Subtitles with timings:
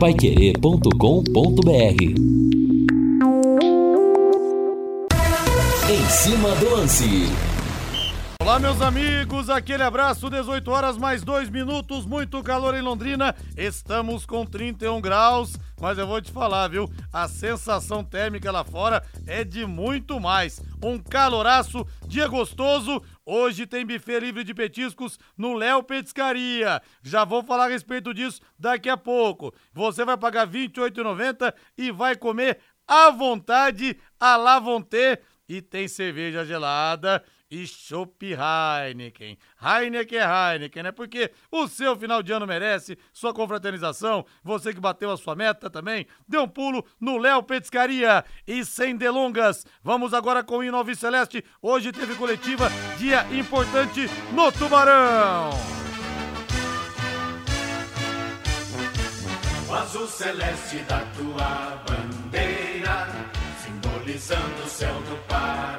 [0.00, 1.70] paiquerê.com.br
[5.90, 7.28] Em cima do lance.
[8.40, 14.24] Olá, meus amigos, aquele abraço, 18 horas mais 2 minutos, muito calor em Londrina, estamos
[14.24, 16.90] com 31 graus, mas eu vou te falar, viu?
[17.12, 20.62] A sensação térmica lá fora é de muito mais.
[20.82, 26.82] Um caloraço, dia gostoso, hoje tem buffet livre de petiscos no Léo Petiscaria.
[27.02, 29.54] Já vou falar a respeito disso daqui a pouco.
[29.72, 35.86] Você vai pagar R$ 28,90 e vai comer à vontade, à la vontade, e tem
[35.86, 39.36] cerveja gelada e Chopp Heineken.
[39.60, 40.92] Heineken é Heineken, né?
[40.92, 44.24] Porque o seu final de ano merece sua confraternização.
[44.44, 48.24] Você que bateu a sua meta também, dê um pulo no Léo Petiscaria.
[48.46, 51.44] E sem delongas, vamos agora com o Hino Celeste.
[51.60, 55.50] Hoje teve coletiva, dia importante no Tubarão.
[59.68, 63.06] O azul celeste da tua bandeira,
[63.62, 65.69] simbolizando o céu do Paraná.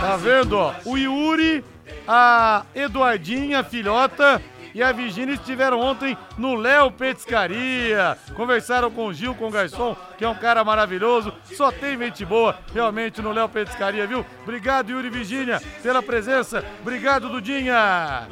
[0.00, 0.74] Tá vendo, ó?
[0.86, 1.62] O Yuri,
[2.08, 4.40] a Eduardinha, filhota,
[4.74, 8.16] e a Virgínia estiveram ontem no Léo Petiscaria.
[8.34, 11.32] Conversaram com o Gil, com o garçom, que é um cara maravilhoso.
[11.54, 14.24] Só tem gente boa realmente no Léo Petiscaria, viu?
[14.42, 16.64] Obrigado, Yuri e Virgínia, pela presença.
[16.80, 18.28] Obrigado, Dudinha.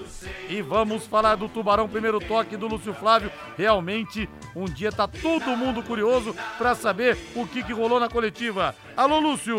[0.49, 3.31] E vamos falar do Tubarão, primeiro toque do Lúcio Flávio.
[3.57, 8.75] Realmente, um dia tá todo mundo curioso para saber o que, que rolou na coletiva.
[8.99, 9.57] Alô, Lúcio!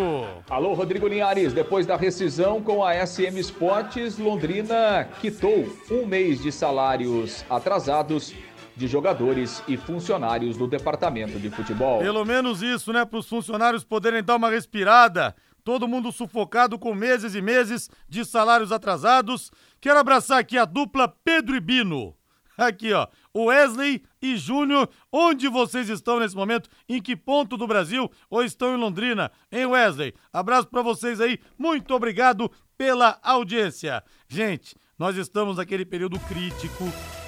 [0.49, 1.53] Alô, Rodrigo Linhares.
[1.53, 8.35] Depois da rescisão com a SM Esportes, Londrina quitou um mês de salários atrasados
[8.75, 11.99] de jogadores e funcionários do departamento de futebol.
[11.99, 13.05] Pelo menos isso, né?
[13.05, 15.33] Para os funcionários poderem dar uma respirada.
[15.63, 19.51] Todo mundo sufocado com meses e meses de salários atrasados.
[19.79, 22.13] Quero abraçar aqui a dupla Pedro e Bino.
[22.57, 23.07] Aqui, ó.
[23.35, 26.69] Wesley e Júnior, onde vocês estão nesse momento?
[26.87, 28.09] Em que ponto do Brasil?
[28.29, 29.31] Ou estão em Londrina?
[29.51, 30.13] Hein, Wesley?
[30.33, 31.39] Abraço para vocês aí.
[31.57, 34.03] Muito obrigado pela audiência.
[34.27, 36.85] Gente, nós estamos naquele período crítico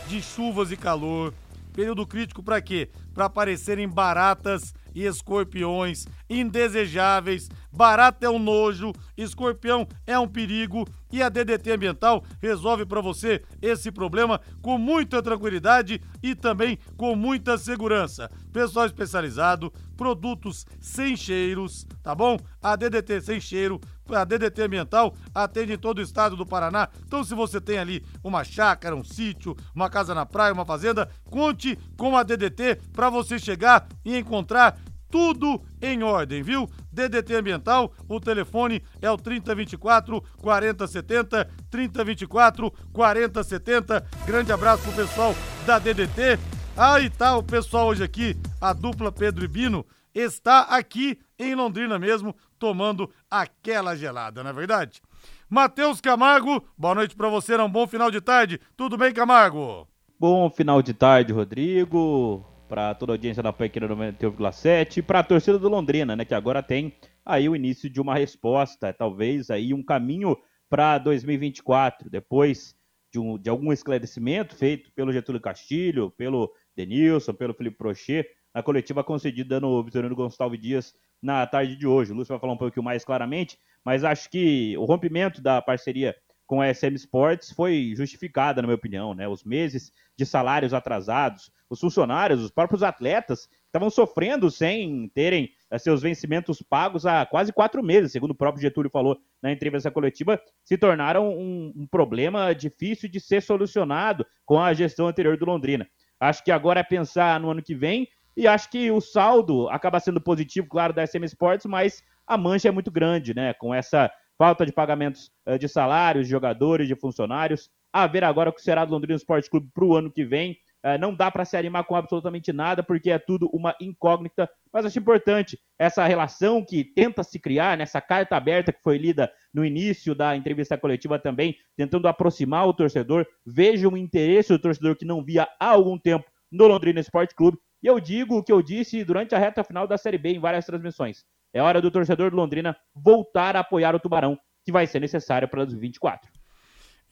[0.08, 1.34] de chuvas e calor.
[1.74, 2.90] Período crítico para quê?
[3.14, 7.50] Para aparecerem baratas e escorpiões indesejáveis.
[7.72, 13.44] Barata é um nojo, escorpião é um perigo e a DDT Ambiental resolve para você
[13.62, 18.30] esse problema com muita tranquilidade e também com muita segurança.
[18.52, 22.38] Pessoal especializado, produtos sem cheiros, tá bom?
[22.62, 23.80] A DDT sem cheiro,
[24.16, 26.90] a DDT Ambiental atende em todo o estado do Paraná.
[27.06, 31.10] Então, se você tem ali uma chácara, um sítio, uma casa na praia, uma fazenda,
[31.26, 34.78] conte com a DDT para você chegar e encontrar
[35.12, 36.70] tudo em ordem, viu?
[36.92, 44.06] DDT Ambiental, o telefone é o 3024 4070, 3024 4070.
[44.26, 45.36] Grande abraço pro pessoal
[45.66, 46.40] da DDT.
[46.78, 49.86] Aí tá o pessoal hoje aqui, a dupla Pedro e Bino,
[50.16, 55.02] está aqui em Londrina mesmo, tomando aquela gelada, não é verdade?
[55.50, 58.62] Matheus Camargo, boa noite para você, um bom final de tarde.
[58.78, 59.88] Tudo bem, Camargo?
[60.20, 65.60] Bom final de tarde, Rodrigo para toda a audiência da Pequena 91,7, para a torcida
[65.60, 66.96] do Londrina, né, que agora tem
[67.26, 70.38] aí o início de uma resposta, talvez aí um caminho
[70.70, 72.74] para 2024, depois
[73.12, 78.62] de, um, de, algum esclarecimento feito pelo Getúlio Castilho, pelo Denilson, pelo Felipe Prochet, na
[78.62, 82.12] coletiva concedida no Vitorino Gonçalves Dias na tarde de hoje.
[82.12, 86.16] O Lúcio vai falar um pouquinho mais claramente, mas acho que o rompimento da parceria
[86.52, 89.26] com a SM Sports foi justificada, na minha opinião, né?
[89.26, 95.80] Os meses de salários atrasados, os funcionários, os próprios atletas estavam sofrendo sem terem eh,
[95.80, 100.42] seus vencimentos pagos há quase quatro meses, segundo o próprio Getúlio falou na entrevista coletiva,
[100.62, 105.88] se tornaram um, um problema difícil de ser solucionado com a gestão anterior do Londrina.
[106.20, 108.10] Acho que agora é pensar no ano que vem
[108.42, 112.70] e acho que o saldo acaba sendo positivo, claro, da SM Sports, mas a mancha
[112.70, 113.54] é muito grande, né?
[113.54, 117.70] Com essa falta de pagamentos uh, de salários, de jogadores, de funcionários.
[117.94, 120.58] A ver agora o que será do Londrina Esporte Clube para o ano que vem.
[120.84, 124.50] Uh, não dá para se animar com absolutamente nada, porque é tudo uma incógnita.
[124.74, 129.32] Mas acho importante essa relação que tenta se criar, nessa carta aberta que foi lida
[129.54, 133.24] no início da entrevista coletiva também, tentando aproximar o torcedor.
[133.46, 137.60] Veja o interesse do torcedor que não via há algum tempo no Londrina Esporte Clube.
[137.82, 140.40] E eu digo o que eu disse durante a reta final da Série B em
[140.40, 141.26] várias transmissões.
[141.54, 145.48] É hora do torcedor do Londrina voltar a apoiar o Tubarão, que vai ser necessário
[145.48, 146.30] para 2024.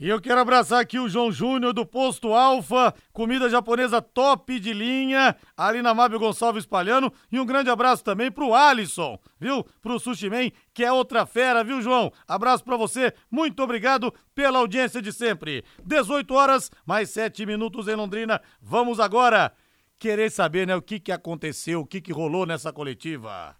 [0.01, 4.71] E eu quero abraçar aqui o João Júnior do Posto Alfa, comida japonesa top de
[4.71, 7.11] linha, ali na Mábio Gonçalves Palhano.
[7.29, 9.61] E um grande abraço também pro Alisson, viu?
[9.81, 12.13] Pro Sushi Man, que é outra fera, viu, João?
[12.25, 15.65] Abraço para você, muito obrigado pela audiência de sempre.
[15.85, 18.39] 18 horas, mais 7 minutos em Londrina.
[18.61, 19.51] Vamos agora
[19.99, 23.55] querer saber, né, o que que aconteceu, o que que rolou nessa coletiva.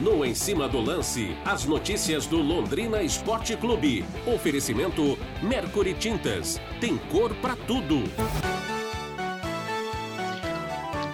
[0.00, 4.04] No Em Cima do Lance, as notícias do Londrina Esporte Clube.
[4.26, 6.60] Oferecimento Mercury Tintas.
[6.80, 8.04] Tem cor para tudo.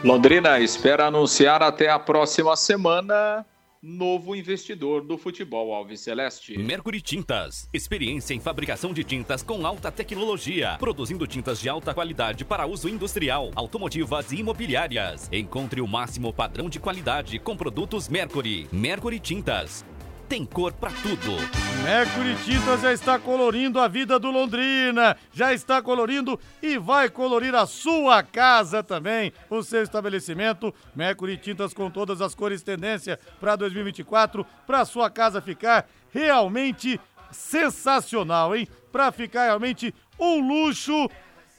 [0.04, 3.46] Londrina espera anunciar até a próxima semana
[3.82, 6.56] novo investidor do futebol Alves Celeste.
[6.56, 7.68] Mercury Tintas.
[7.72, 12.88] Experiência em fabricação de tintas com alta tecnologia, produzindo tintas de alta qualidade para uso
[12.88, 15.28] industrial, automotivas e imobiliárias.
[15.32, 18.68] Encontre o máximo padrão de qualidade com produtos Mercury.
[18.70, 19.84] Mercury Tintas
[20.32, 21.36] tem cor para tudo.
[21.84, 27.54] Mercury Tintas já está colorindo a vida do Londrina, já está colorindo e vai colorir
[27.54, 30.74] a sua casa também, o seu estabelecimento.
[30.96, 36.98] Mercury Tintas com todas as cores tendência para 2024, para sua casa ficar realmente
[37.30, 38.66] sensacional, hein?
[38.90, 41.10] Para ficar realmente um luxo.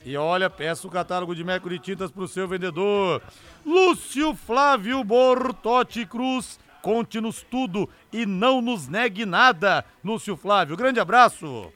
[0.04, 3.22] E olha, peça o catálogo de Mercury Tintas para o seu vendedor.
[3.64, 10.76] Lúcio Flávio Bortotti Cruz Conte-nos tudo e não nos negue nada, Lúcio Flávio.
[10.76, 11.72] Grande abraço.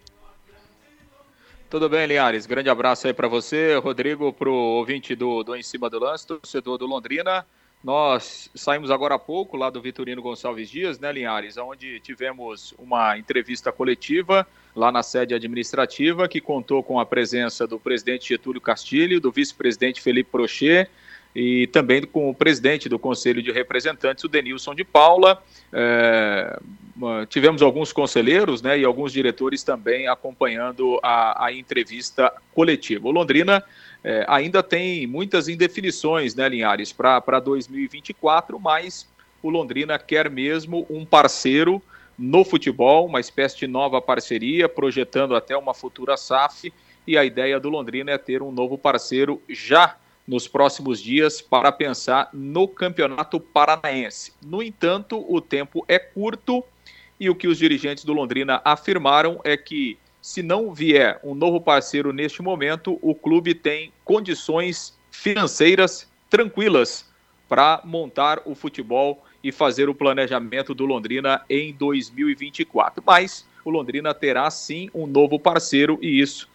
[1.70, 2.46] Tudo bem, Linhares?
[2.46, 6.78] Grande abraço aí para você, Rodrigo, pro ouvinte do, do Em Cima do Lance, torcedor
[6.78, 7.46] do Londrina.
[7.82, 11.56] Nós saímos agora há pouco lá do Vitorino Gonçalves Dias, né, Linhares?
[11.56, 14.46] Onde tivemos uma entrevista coletiva
[14.76, 20.02] lá na sede administrativa que contou com a presença do presidente Getúlio Castilho, do vice-presidente
[20.02, 20.90] Felipe Prochet
[21.36, 25.42] e também com o presidente do Conselho de Representantes, o Denilson de Paula.
[25.72, 26.60] É,
[27.30, 33.08] tivemos alguns conselheiros né, e alguns diretores também acompanhando a, a entrevista coletiva.
[33.08, 33.64] O Londrina
[34.04, 39.08] é, ainda tem muitas indefinições, né, Linhares, para 2024, mas
[39.44, 41.82] o Londrina quer mesmo um parceiro
[42.18, 46.74] no futebol, uma espécie de nova parceria, projetando até uma futura SAF,
[47.06, 49.96] e a ideia do Londrina é ter um novo parceiro já
[50.28, 54.34] nos próximos dias para pensar no Campeonato Paranaense.
[54.46, 56.64] No entanto, o tempo é curto
[57.20, 61.62] e o que os dirigentes do Londrina afirmaram é que se não vier um novo
[61.62, 67.10] parceiro neste momento, o clube tem condições financeiras tranquilas
[67.48, 73.02] para montar o futebol e fazer o planejamento do Londrina em 2024.
[73.06, 76.50] Mas o Londrina terá sim um novo parceiro e isso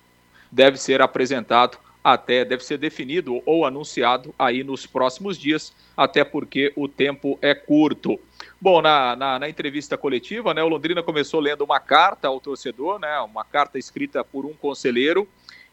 [0.51, 6.73] deve ser apresentado até deve ser definido ou anunciado aí nos próximos dias, até porque
[6.75, 8.19] o tempo é curto.
[8.61, 12.99] Bom, na, na, na, entrevista coletiva, né, o Londrina começou lendo uma carta ao torcedor,
[12.99, 15.29] né, uma carta escrita por um conselheiro,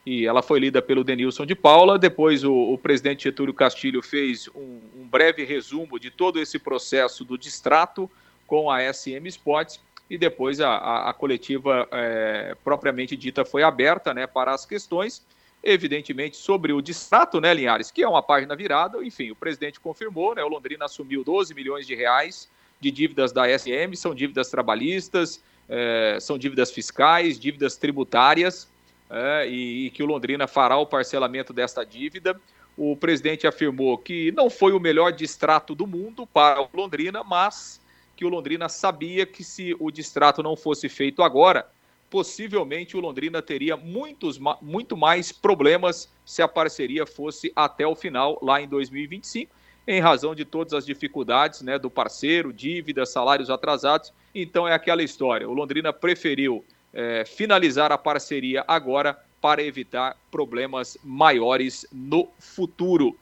[0.06, 2.00] e ela foi lida pelo Denilson de Paula.
[2.00, 7.26] Depois o, o presidente Getúlio Castilho fez um, um, breve resumo de todo esse processo
[7.26, 8.10] do distrato
[8.48, 9.80] com a SM Sports,
[10.10, 15.24] e depois a, a, a coletiva é, propriamente dita foi aberta né, para as questões
[15.64, 20.34] evidentemente, sobre o distrato, né, Linhares, que é uma página virada, enfim, o presidente confirmou,
[20.34, 25.44] né, o Londrina assumiu 12 milhões de reais de dívidas da SM, são dívidas trabalhistas,
[25.68, 28.70] é, são dívidas fiscais, dívidas tributárias,
[29.10, 32.40] é, e, e que o Londrina fará o parcelamento desta dívida.
[32.78, 37.82] O presidente afirmou que não foi o melhor distrato do mundo para o Londrina, mas
[38.16, 41.68] que o Londrina sabia que se o distrato não fosse feito agora,
[42.10, 48.40] possivelmente o Londrina teria muitos, muito mais problemas se a parceria fosse até o final,
[48.42, 49.54] lá em 2025,
[49.88, 54.14] em razão de todas as dificuldades né, do parceiro, dívidas, salários atrasados.
[54.34, 55.50] Então é aquela história.
[55.50, 63.18] O Londrina preferiu é, finalizar a parceria agora para evitar problemas maiores no futuro.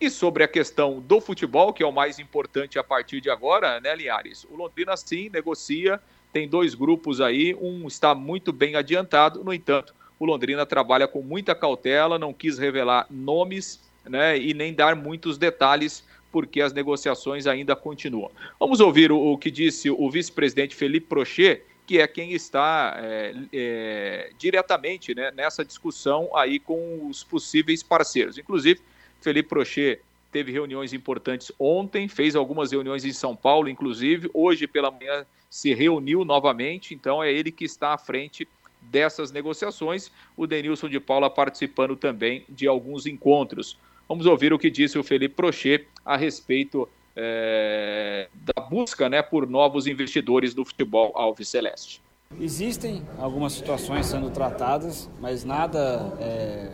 [0.00, 3.80] E sobre a questão do futebol, que é o mais importante a partir de agora,
[3.80, 4.44] né, Linhares?
[4.44, 6.00] O Londrina sim negocia
[6.32, 11.22] tem dois grupos aí, um está muito bem adiantado, no entanto, o Londrina trabalha com
[11.22, 17.46] muita cautela, não quis revelar nomes né, e nem dar muitos detalhes, porque as negociações
[17.46, 18.30] ainda continuam.
[18.58, 23.34] Vamos ouvir o, o que disse o vice-presidente Felipe Prochet, que é quem está é,
[23.52, 28.36] é, diretamente né, nessa discussão aí com os possíveis parceiros.
[28.36, 28.80] Inclusive,
[29.20, 34.30] Felipe Prochet teve reuniões importantes ontem, fez algumas reuniões em São Paulo, inclusive.
[34.32, 38.46] Hoje pela manhã se reuniu novamente, então é ele que está à frente
[38.82, 40.10] dessas negociações.
[40.36, 43.78] O Denilson de Paula participando também de alguns encontros.
[44.08, 49.48] Vamos ouvir o que disse o Felipe Prochet a respeito é, da busca né, por
[49.48, 52.00] novos investidores do futebol Alves Celeste.
[52.40, 56.72] Existem algumas situações sendo tratadas, mas nada é,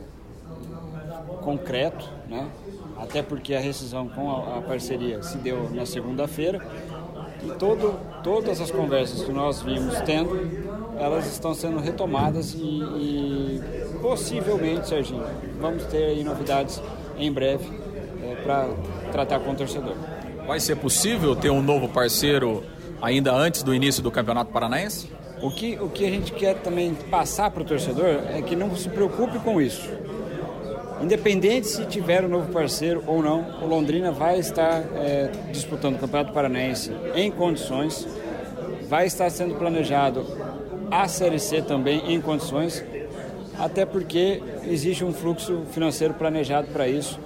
[1.42, 2.50] concreto, né?
[2.96, 6.60] Até porque a rescisão com a, a parceria se deu na segunda-feira
[7.44, 10.38] e todo, todas as conversas que nós vimos tendo,
[10.98, 13.62] elas estão sendo retomadas e, e
[14.00, 15.24] possivelmente, Serginho,
[15.60, 16.80] vamos ter aí novidades
[17.18, 17.66] em breve
[18.22, 18.68] é, para
[19.12, 19.94] tratar com o torcedor.
[20.46, 22.62] Vai ser possível ter um novo parceiro
[23.02, 25.10] ainda antes do início do Campeonato Paranaense?
[25.42, 28.74] O que, o que a gente quer também passar para o torcedor é que não
[28.74, 29.90] se preocupe com isso.
[31.00, 35.98] Independente se tiver um novo parceiro ou não, o Londrina vai estar é, disputando o
[35.98, 38.06] Campeonato Paranaense em condições,
[38.88, 40.24] vai estar sendo planejado
[40.90, 42.84] a Série C também em condições,
[43.58, 47.18] até porque existe um fluxo financeiro planejado para isso,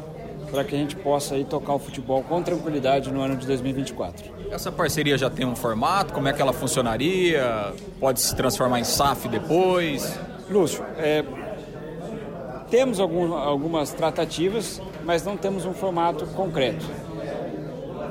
[0.50, 4.38] para que a gente possa aí tocar o futebol com tranquilidade no ano de 2024.
[4.50, 6.14] Essa parceria já tem um formato?
[6.14, 7.74] Como é que ela funcionaria?
[8.00, 10.18] Pode se transformar em SAF depois?
[10.50, 11.22] Lúcio, é,
[12.70, 16.84] temos algum, algumas tratativas, mas não temos um formato concreto.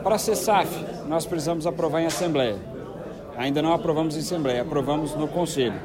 [0.04, 2.56] Para ser SAF, nós precisamos aprovar em Assembleia.
[3.38, 5.80] Ainda não aprovamos em Assembleia, aprovamos no Conselho.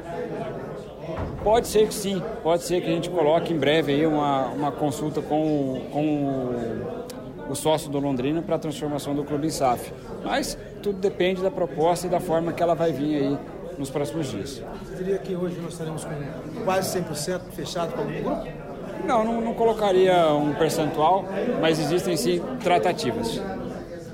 [1.43, 4.71] Pode ser que sim, pode ser que a gente coloque em breve aí uma, uma
[4.71, 9.91] consulta com, com o sócio do Londrina para a transformação do clube em SAF.
[10.23, 13.37] Mas tudo depende da proposta e da forma que ela vai vir aí
[13.77, 14.63] nos próximos dias.
[14.85, 18.62] Você diria que hoje nós estaremos com quase 100% fechado com algum grupo?
[19.05, 21.25] Não, não, não colocaria um percentual,
[21.59, 23.41] mas existem sim tratativas.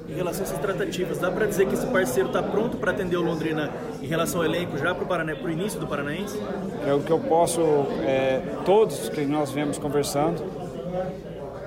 [0.07, 3.15] Em relação a essas tratativas, dá para dizer que esse parceiro está pronto para atender
[3.15, 6.39] o Londrina em relação ao elenco já para o início do Paranaense?
[6.85, 7.61] É o que eu posso,
[8.01, 10.43] é, todos que nós vemos conversando,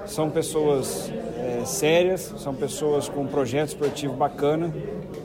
[0.06, 4.74] são pessoas é, sérias, são pessoas com um projeto esportivo bacana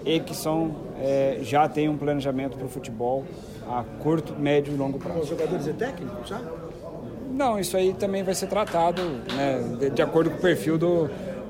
[0.06, 3.26] e que são, é, já têm um planejamento para o futebol
[3.68, 5.22] a curto, médio e longo prazo.
[5.22, 6.40] Os jogadores e técnicos, já?
[7.32, 9.02] Não, isso aí também vai ser tratado
[9.34, 11.10] né, de, de, acordo com o perfil do,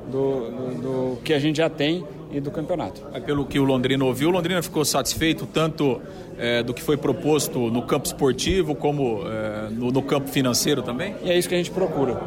[0.09, 3.01] do, do, do, que a gente já tem e do campeonato.
[3.13, 6.01] É pelo que o Londrina ouviu, o Londrina ficou satisfeito tanto
[6.37, 11.15] é, do que foi proposto no campo esportivo como é, no, no, campo financeiro também?
[11.23, 12.19] E é isso que a gente procura.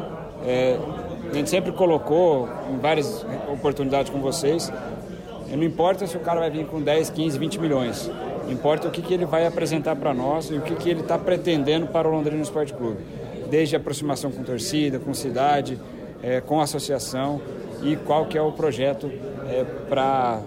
[0.45, 0.77] É,
[1.29, 4.71] a gente sempre colocou em várias oportunidades com vocês,
[5.51, 8.09] não importa se o cara vai vir com 10, 15, 20 milhões,
[8.49, 11.17] importa o que, que ele vai apresentar para nós e o que, que ele está
[11.17, 12.99] pretendendo para o Londrina Esporte Clube
[13.51, 15.77] desde a aproximação com torcida, com cidade,
[16.23, 17.41] é, com associação
[17.83, 19.11] e qual que é o projeto
[19.47, 20.41] é, para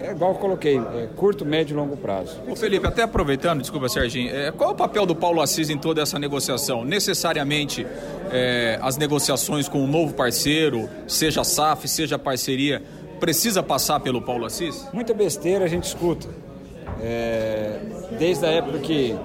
[0.00, 2.38] é igual eu coloquei, é, curto, médio e longo prazo.
[2.46, 5.78] Ô Felipe, até aproveitando, desculpa Serginho, é, qual é o papel do Paulo Assis em
[5.78, 6.84] toda essa negociação?
[6.84, 7.86] Necessariamente
[8.30, 12.82] é, as negociações com um novo parceiro, seja SAF, seja parceria,
[13.18, 14.86] precisa passar pelo Paulo Assis?
[14.92, 16.28] Muita besteira a gente escuta.
[18.18, 19.16] Desde a época que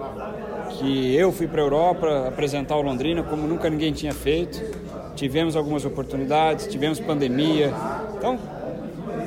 [0.78, 4.62] que eu fui para a Europa apresentar o Londrina como nunca ninguém tinha feito.
[5.16, 7.74] Tivemos algumas oportunidades, tivemos pandemia.
[8.18, 8.40] Então,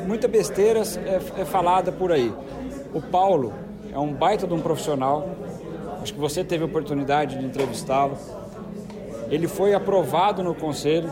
[0.07, 2.33] muita besteira é, é falada por aí.
[2.93, 3.53] O Paulo
[3.93, 5.29] é um baita de um profissional.
[6.03, 8.17] Acho que você teve a oportunidade de entrevistá-lo.
[9.31, 11.11] Ele foi aprovado no conselho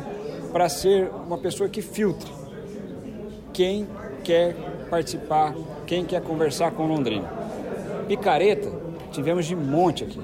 [0.53, 2.31] para ser uma pessoa que filtre
[3.53, 3.87] quem
[4.23, 4.55] quer
[4.91, 5.55] participar,
[5.87, 7.29] quem quer conversar com Londrina.
[8.07, 8.84] Picareta,
[9.14, 10.21] tivemos de monte aqui.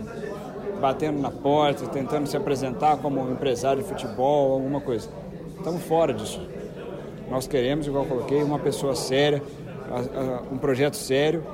[0.81, 5.09] Batendo na porta, tentando se apresentar como empresário de futebol, alguma coisa.
[5.57, 6.41] Estamos fora disso.
[7.31, 9.43] Nós queremos, igual coloquei, uma pessoa séria,
[10.51, 11.45] um projeto sério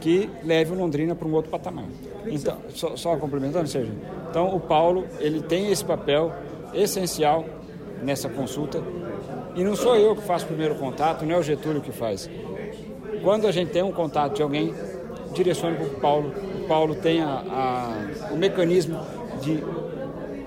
[0.00, 1.86] que leve o Londrina para um outro patamar.
[2.26, 3.94] Então, só, só complementando, Sérgio.
[4.30, 6.32] Então, o Paulo, ele tem esse papel
[6.74, 7.44] essencial
[8.02, 8.82] nessa consulta.
[9.54, 12.28] E não sou eu que faço o primeiro contato, não é o Getúlio que faz.
[13.22, 14.74] Quando a gente tem um contato de alguém,
[15.34, 16.32] direcione para o Paulo.
[16.62, 18.98] O Paulo tem a, a, o mecanismo
[19.42, 19.62] de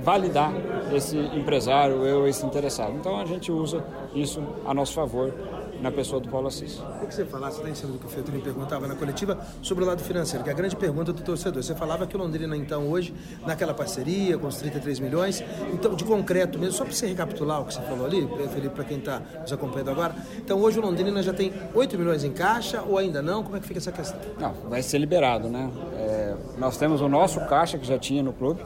[0.02, 0.54] validar
[0.94, 2.94] esse empresário ou esse interessado.
[2.96, 3.84] Então a gente usa
[4.16, 5.34] isso a nosso favor
[5.82, 6.80] na pessoa do Paulo Assis.
[7.02, 9.84] O que você falasse, está em cima do que o Feltrin perguntava na coletiva, sobre
[9.84, 11.62] o lado financeiro, que é a grande pergunta do torcedor.
[11.62, 13.14] Você falava que o Londrina, então, hoje,
[13.46, 15.44] naquela parceria, com os 33 milhões,
[15.74, 18.84] então, de concreto mesmo, só para você recapitular o que você falou ali, Felipe, para
[18.84, 22.82] quem está nos acompanhando agora, então hoje o Londrina já tem 8 milhões em caixa
[22.82, 23.44] ou ainda não?
[23.44, 24.20] Como é que fica essa questão?
[24.40, 25.70] Não, vai ser liberado, né?
[25.96, 28.62] É, nós temos o nosso caixa que já tinha no clube,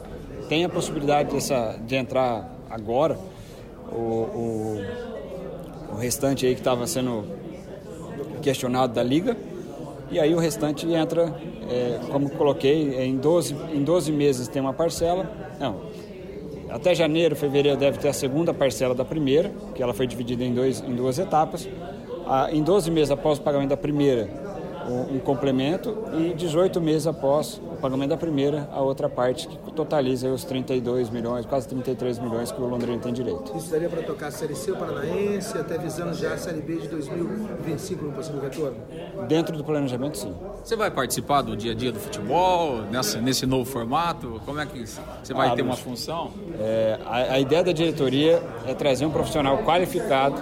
[0.48, 3.18] tem a possibilidade dessa, de entrar agora,
[3.91, 5.11] o, o
[5.91, 7.25] o restante aí que estava sendo
[8.41, 9.38] questionado da liga.
[10.12, 11.33] E aí o restante entra,
[11.69, 15.29] é, como coloquei, é em 12, em 12 meses tem uma parcela.
[15.60, 15.81] Não,
[16.69, 20.53] até janeiro, fevereiro deve ter a segunda parcela da primeira, que ela foi dividida em,
[20.53, 21.67] dois, em duas etapas.
[22.25, 24.29] Ah, em 12 meses após o pagamento da primeira,
[24.91, 29.71] um, um complemento e 18 meses após o pagamento da primeira, a outra parte, que
[29.71, 33.55] totaliza os 32 milhões, quase 33 milhões que o Londrina tem direito.
[33.57, 36.75] Isso daria para tocar a Série C, o Paranaense, até visando já a Série B
[36.77, 38.77] de 2025 no possível retorno?
[39.27, 40.33] Dentro do planejamento, sim.
[40.63, 44.41] Você vai participar do dia a dia do futebol, nessa, nesse novo formato?
[44.45, 46.31] Como é que você vai Ah, ter uma função?
[46.60, 50.41] É, a, a ideia da diretoria é trazer um profissional qualificado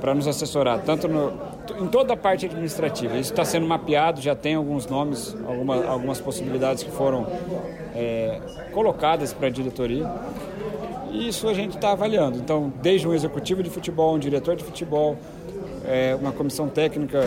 [0.00, 1.32] para nos assessorar, tanto no,
[1.78, 3.16] em toda a parte administrativa.
[3.18, 7.26] Isso está sendo mapeado, já tem alguns nomes, alguma, algumas possibilidades que foram
[7.94, 8.40] é,
[8.72, 10.10] colocadas para a diretoria.
[11.10, 12.38] E isso a gente está avaliando.
[12.38, 15.16] Então, desde um executivo de futebol, um diretor de futebol,
[15.84, 17.20] é, uma comissão técnica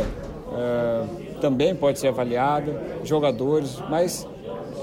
[0.55, 4.27] é, também pode ser avaliada, jogadores, mas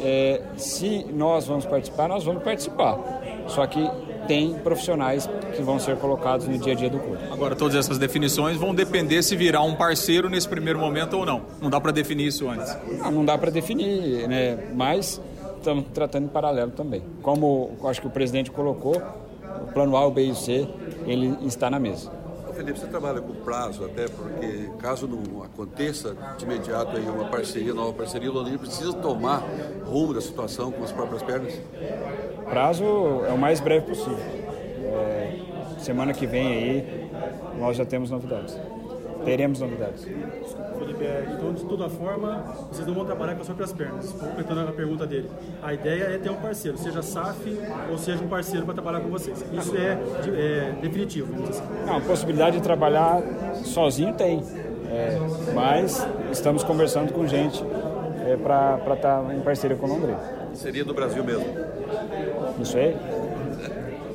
[0.02, 2.98] é, se nós vamos participar, nós vamos participar.
[3.46, 3.90] Só que
[4.26, 7.18] tem profissionais que vão ser colocados no dia a dia do clube.
[7.30, 11.42] Agora, todas essas definições vão depender se virar um parceiro nesse primeiro momento ou não.
[11.60, 12.76] Não dá para definir isso antes.
[12.98, 14.58] Não, não dá para definir, né?
[14.74, 15.20] mas
[15.56, 17.02] estamos tratando em paralelo também.
[17.22, 19.00] Como acho que o presidente colocou,
[19.62, 20.66] o plano A, o B e o C,
[21.06, 22.19] ele está na mesa.
[22.60, 27.72] Felipe, você trabalha com prazo até porque caso não aconteça de imediato aí uma parceria,
[27.72, 29.42] nova parceria, o Londrina precisa tomar
[29.86, 31.58] rumo da situação com as próprias pernas?
[32.50, 32.84] Prazo
[33.26, 34.18] é o mais breve possível.
[34.18, 35.38] É,
[35.78, 37.10] semana que vem aí
[37.58, 38.54] nós já temos novidades.
[39.24, 40.04] Teremos novidades.
[40.04, 42.38] Felipe, é, então, de toda forma,
[42.70, 44.12] vocês não vão trabalhar com as próprias pernas.
[44.12, 45.30] Completando a pergunta dele.
[45.62, 47.58] A ideia é ter um parceiro, seja SAF
[47.90, 49.44] ou seja um parceiro para trabalhar com vocês.
[49.52, 49.98] Isso é,
[50.36, 51.86] é definitivo, vamos dizer assim.
[51.86, 53.22] Não, a possibilidade de trabalhar
[53.64, 54.42] sozinho tem,
[54.90, 55.18] é,
[55.54, 57.62] mas estamos conversando com gente
[58.42, 60.18] para estar em parceria com o Londrina.
[60.54, 61.46] Seria do Brasil mesmo.
[62.60, 62.96] Isso aí?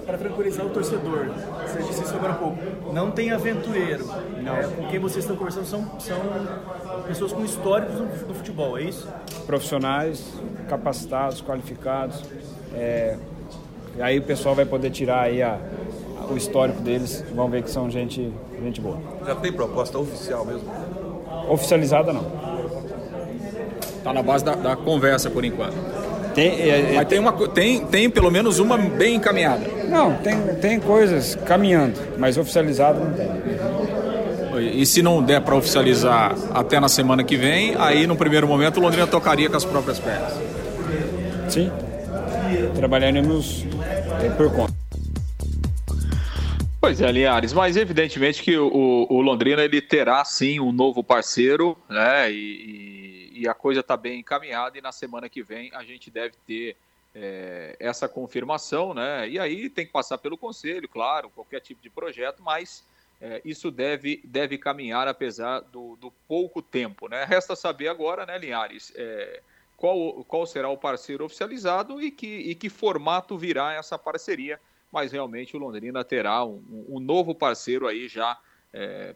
[0.06, 1.28] Para tranquilizar o torcedor,
[1.66, 2.58] você disse isso agora há pouco,
[2.94, 4.06] não tem aventureiro.
[4.46, 6.18] É, com quem vocês estão conversando são, são
[7.08, 9.08] pessoas com históricos no, no futebol, é isso?
[9.48, 10.24] Profissionais
[10.70, 12.24] capacitados, qualificados.
[12.76, 13.18] é,
[13.98, 15.58] e aí o pessoal vai poder tirar aí a-
[16.20, 18.32] a- o histórico deles, vão ver que são gente,
[18.62, 18.98] gente boa.
[19.26, 20.70] Já tem proposta oficial mesmo?
[21.50, 22.26] Oficializada não.
[24.04, 25.74] Tá na base da, da conversa por enquanto.
[26.36, 29.66] Tem, é, é, Mas tem, uma, tem, tem pelo menos uma bem encaminhada.
[29.88, 33.30] Não, tem, tem coisas caminhando, mas oficializado não tem.
[34.74, 38.78] E se não der para oficializar até na semana que vem, aí no primeiro momento
[38.78, 40.34] o Londrina tocaria com as próprias pernas.
[41.50, 41.72] Sim.
[42.76, 43.66] Trabalharemos
[44.38, 44.74] por conta.
[46.80, 51.76] Pois é, Linhares, mas evidentemente que o, o Londrina ele terá sim um novo parceiro,
[51.90, 52.32] né?
[52.32, 52.95] E, e-
[53.36, 56.78] e a coisa está bem encaminhada e na semana que vem a gente deve ter
[57.14, 59.28] é, essa confirmação, né?
[59.30, 62.84] E aí tem que passar pelo conselho, claro, qualquer tipo de projeto, mas
[63.22, 67.26] é, isso deve, deve caminhar apesar do, do pouco tempo, né?
[67.26, 69.42] Resta saber agora, né, Linhares, é,
[69.78, 74.60] qual, qual será o parceiro oficializado e que, e que formato virá essa parceria
[74.96, 78.40] mas realmente o Londrina terá um, um novo parceiro aí já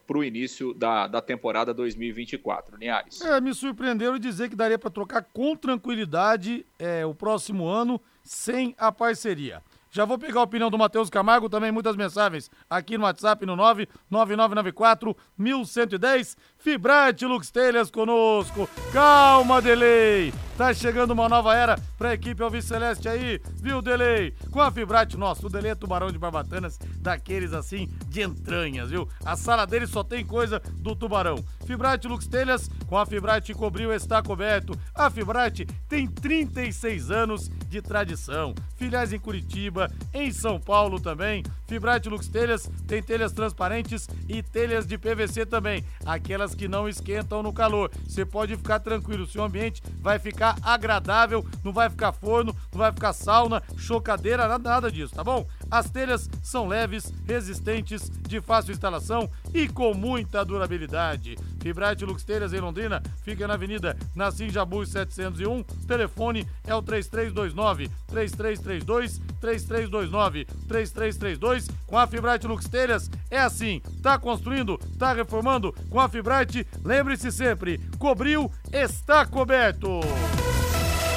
[0.06, 2.76] para o início da, da temporada 2024.
[2.76, 3.20] Linhares.
[3.20, 8.74] É, me surpreenderam dizer que daria para trocar com tranquilidade é, o próximo ano sem
[8.78, 9.62] a parceria.
[9.92, 13.56] Já vou pegar a opinião do Matheus Camargo, também muitas mensagens aqui no WhatsApp no
[13.56, 16.36] 99994 1110.
[16.58, 18.70] Fibrate Lux Telhas conosco.
[18.92, 20.32] Calma, Delay.
[20.60, 24.34] Tá chegando uma nova era pra equipe Alves Celeste aí, viu, Delay?
[24.50, 29.08] Com a Fibrate, nossa, o Delay é tubarão de barbatanas, daqueles assim, de entranhas, viu?
[29.24, 31.42] A sala dele só tem coisa do tubarão.
[31.64, 34.78] Fibrate Lux Telhas, com a Fibrate cobriu está coberto.
[34.94, 38.54] A Fibrate tem 36 anos de tradição.
[38.76, 39.79] Filiais em Curitiba,
[40.12, 41.44] em São Paulo também.
[41.66, 47.42] Fibrate Lux Telhas tem telhas transparentes e telhas de PVC também, aquelas que não esquentam
[47.42, 47.90] no calor.
[48.04, 52.92] Você pode ficar tranquilo, seu ambiente vai ficar agradável, não vai ficar forno, não vai
[52.92, 55.46] ficar sauna, chocadeira, nada, nada disso, tá bom?
[55.70, 61.36] As telhas são leves, resistentes, de fácil instalação e com muita durabilidade.
[61.60, 65.62] Fibrate Lux Telhas em Londrina fica na Avenida Nassim Jabu 701.
[65.86, 71.68] Telefone é o 3329 3332 3329 3332.
[71.86, 77.30] Com a Fibrate Lux Telhas é assim, tá construindo, tá reformando com a Fibrate, lembre-se
[77.30, 80.00] sempre, cobriu, está coberto.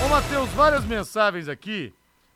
[0.04, 1.94] Ô Matheus, várias mensagens aqui.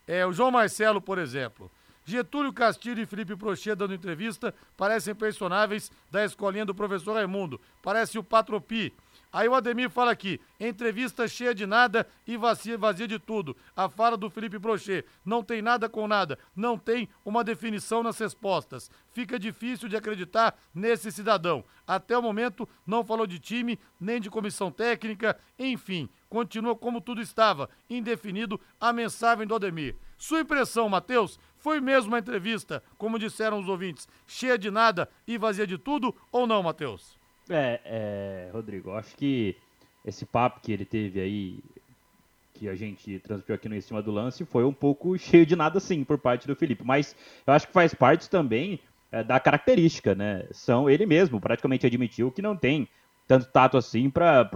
[0.08, 1.70] É, o João Marcelo, por exemplo.
[2.08, 7.60] Getúlio Castilho e Felipe Prochê dando entrevista parecem personagens da escolinha do professor Raimundo.
[7.84, 8.93] Parece o Patropi.
[9.32, 13.58] Aí o Ademir fala aqui, entrevista cheia de nada e vazia, vazia de tudo.
[13.76, 18.17] A fala do Felipe Brochet, não tem nada com nada, não tem uma definição nas
[18.17, 18.89] respostas.
[19.12, 21.65] Fica difícil de acreditar nesse cidadão.
[21.86, 27.22] Até o momento não falou de time, nem de comissão técnica, enfim, continua como tudo
[27.22, 29.98] estava, indefinido a mensagem do Ademir.
[30.17, 35.38] Sua impressão, Matheus, foi mesmo uma entrevista, como disseram os ouvintes, cheia de nada e
[35.38, 37.17] vazia de tudo ou não, Matheus?
[37.50, 39.56] É, é, Rodrigo, acho que
[40.06, 41.60] esse papo que ele teve aí,
[42.54, 45.56] que a gente transmitiu aqui no Em Cima do Lance, foi um pouco cheio de
[45.56, 47.15] nada sim por parte do Felipe, mas
[47.46, 48.80] eu acho que faz parte também
[49.12, 50.46] é, da característica, né?
[50.52, 52.88] São ele mesmo, praticamente admitiu que não tem
[53.28, 54.50] tanto tato assim para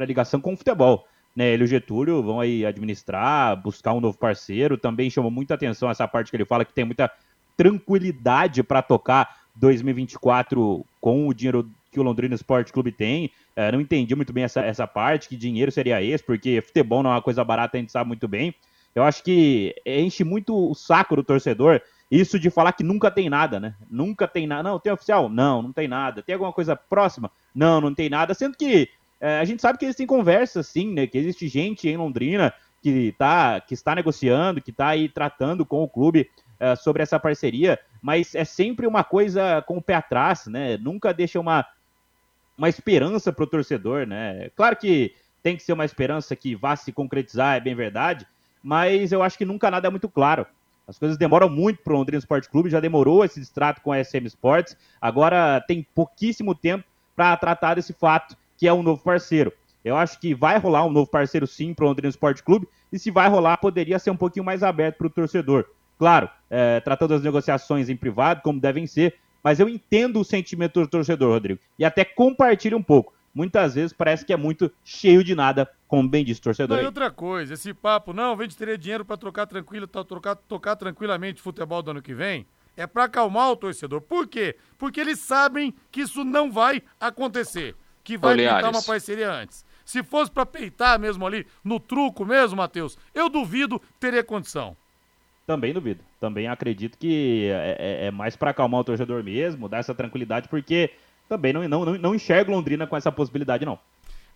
[0.00, 1.06] ligação com o futebol.
[1.34, 4.76] Né, ele e o Getúlio vão aí administrar, buscar um novo parceiro.
[4.76, 7.10] Também chamou muita atenção essa parte que ele fala que tem muita
[7.56, 13.30] tranquilidade para tocar 2024 com o dinheiro que o Londrina Esporte Clube tem.
[13.54, 17.10] É, não entendi muito bem essa, essa parte, que dinheiro seria esse, porque futebol não
[17.10, 18.54] é uma coisa barata, a gente sabe muito bem.
[18.94, 23.30] Eu acho que enche muito o saco do torcedor isso de falar que nunca tem
[23.30, 23.74] nada, né?
[23.88, 24.68] Nunca tem nada.
[24.68, 25.28] Não, tem oficial?
[25.28, 26.22] Não, não tem nada.
[26.22, 27.30] Tem alguma coisa próxima?
[27.54, 28.34] Não, não tem nada.
[28.34, 28.88] Sendo que
[29.20, 31.06] a gente sabe que existem conversas, sim, né?
[31.06, 32.52] Que existe gente em Londrina
[32.82, 37.18] que, tá, que está negociando, que está aí tratando com o clube é, sobre essa
[37.18, 40.76] parceria, mas é sempre uma coisa com o pé atrás, né?
[40.76, 41.66] Nunca deixa uma,
[42.56, 44.50] uma esperança para o torcedor, né?
[44.56, 48.26] Claro que tem que ser uma esperança que vá se concretizar, é bem verdade,
[48.62, 50.46] mas eu acho que nunca nada é muito claro.
[50.86, 54.02] As coisas demoram muito para o Londrina Esporte Clube, já demorou esse distrato com a
[54.02, 59.50] SM Sports, agora tem pouquíssimo tempo para tratar desse fato, que é um novo parceiro.
[59.82, 62.98] Eu acho que vai rolar um novo parceiro sim para o Londrina Esporte Clube, e
[62.98, 65.64] se vai rolar, poderia ser um pouquinho mais aberto para o torcedor.
[65.98, 70.78] Claro, é, tratando as negociações em privado, como devem ser, mas eu entendo o sentimento
[70.78, 73.14] do torcedor, Rodrigo, e até compartilho um pouco.
[73.34, 76.76] Muitas vezes parece que é muito cheio de nada, como bem disse o torcedor.
[76.76, 80.36] Não, e outra coisa, esse papo, não, vem de ter dinheiro para trocar tranquilo, trocar,
[80.36, 82.44] tocar tranquilamente futebol do ano que vem,
[82.76, 84.02] é para acalmar o torcedor.
[84.02, 84.56] Por quê?
[84.76, 87.74] Porque eles sabem que isso não vai acontecer,
[88.12, 89.64] que vai tentar uma parceria antes.
[89.84, 94.76] Se fosse para peitar mesmo ali, no truco mesmo, Matheus, eu duvido teria condição.
[95.46, 96.00] Também duvido.
[96.20, 100.48] Também acredito que é, é, é mais para acalmar o torcedor mesmo, dar essa tranquilidade,
[100.48, 100.90] porque
[101.28, 103.78] também não, não, não enxergo Londrina com essa possibilidade, não.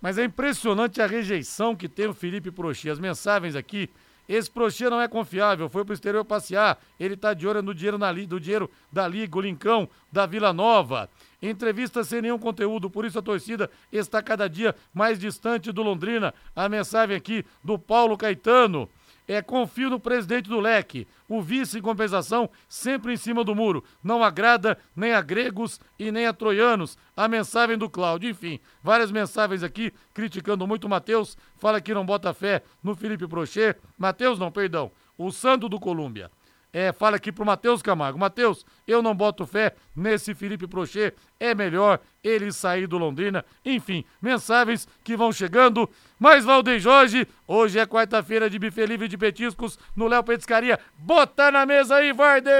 [0.00, 2.90] Mas é impressionante a rejeição que tem o Felipe Prochê.
[2.90, 3.88] As mensagens aqui.
[4.28, 6.78] Esse Prochê não é confiável, foi pro exterior passear.
[6.98, 10.52] Ele tá de olho no dinheiro, na, do dinheiro da Liga, o Lincão, da Vila
[10.52, 11.10] Nova.
[11.50, 16.32] Entrevista sem nenhum conteúdo, por isso a torcida está cada dia mais distante do Londrina.
[16.56, 18.88] A mensagem aqui do Paulo Caetano.
[19.28, 21.06] É, confio no presidente do leque.
[21.28, 23.84] O vice, em compensação, sempre em cima do muro.
[24.02, 26.96] Não agrada nem a gregos e nem a troianos.
[27.14, 28.30] A mensagem do Cláudio.
[28.30, 31.36] Enfim, várias mensagens aqui criticando muito o Matheus.
[31.58, 33.76] Fala que não bota fé no Felipe Prochê.
[33.98, 34.90] Matheus, não, perdão.
[35.16, 36.30] O Santo do Colômbia
[36.74, 38.18] é, fala aqui pro Matheus Camargo.
[38.18, 41.14] Matheus, eu não boto fé nesse Felipe Prochê.
[41.38, 43.44] É melhor ele sair do Londrina.
[43.64, 45.88] Enfim, mensagens que vão chegando.
[46.18, 50.80] Mas Valdeir Jorge, hoje é quarta-feira de buffet livre de petiscos no Léo Petiscaria.
[50.98, 52.50] Bota na mesa aí, Varde!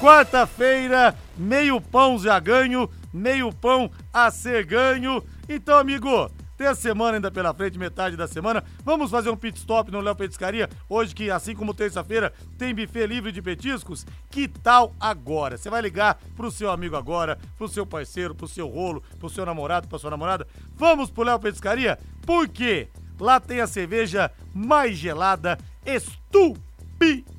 [0.00, 5.22] Quarta-feira, meio pão já ganho meio pão a ser ganho.
[5.48, 8.64] Então, amigo, tem a semana ainda pela frente, metade da semana.
[8.84, 13.06] Vamos fazer um pit stop no Léo Petiscaria, hoje que, assim como terça-feira, tem buffet
[13.06, 14.06] livre de petiscos.
[14.30, 15.58] Que tal agora?
[15.58, 19.44] Você vai ligar pro seu amigo agora, pro seu parceiro, pro seu rolo, pro seu
[19.44, 20.46] namorado, pra sua namorada.
[20.74, 21.98] Vamos pro Léo Petiscaria?
[22.24, 22.88] Por quê?
[23.18, 25.58] Lá tem a cerveja mais gelada,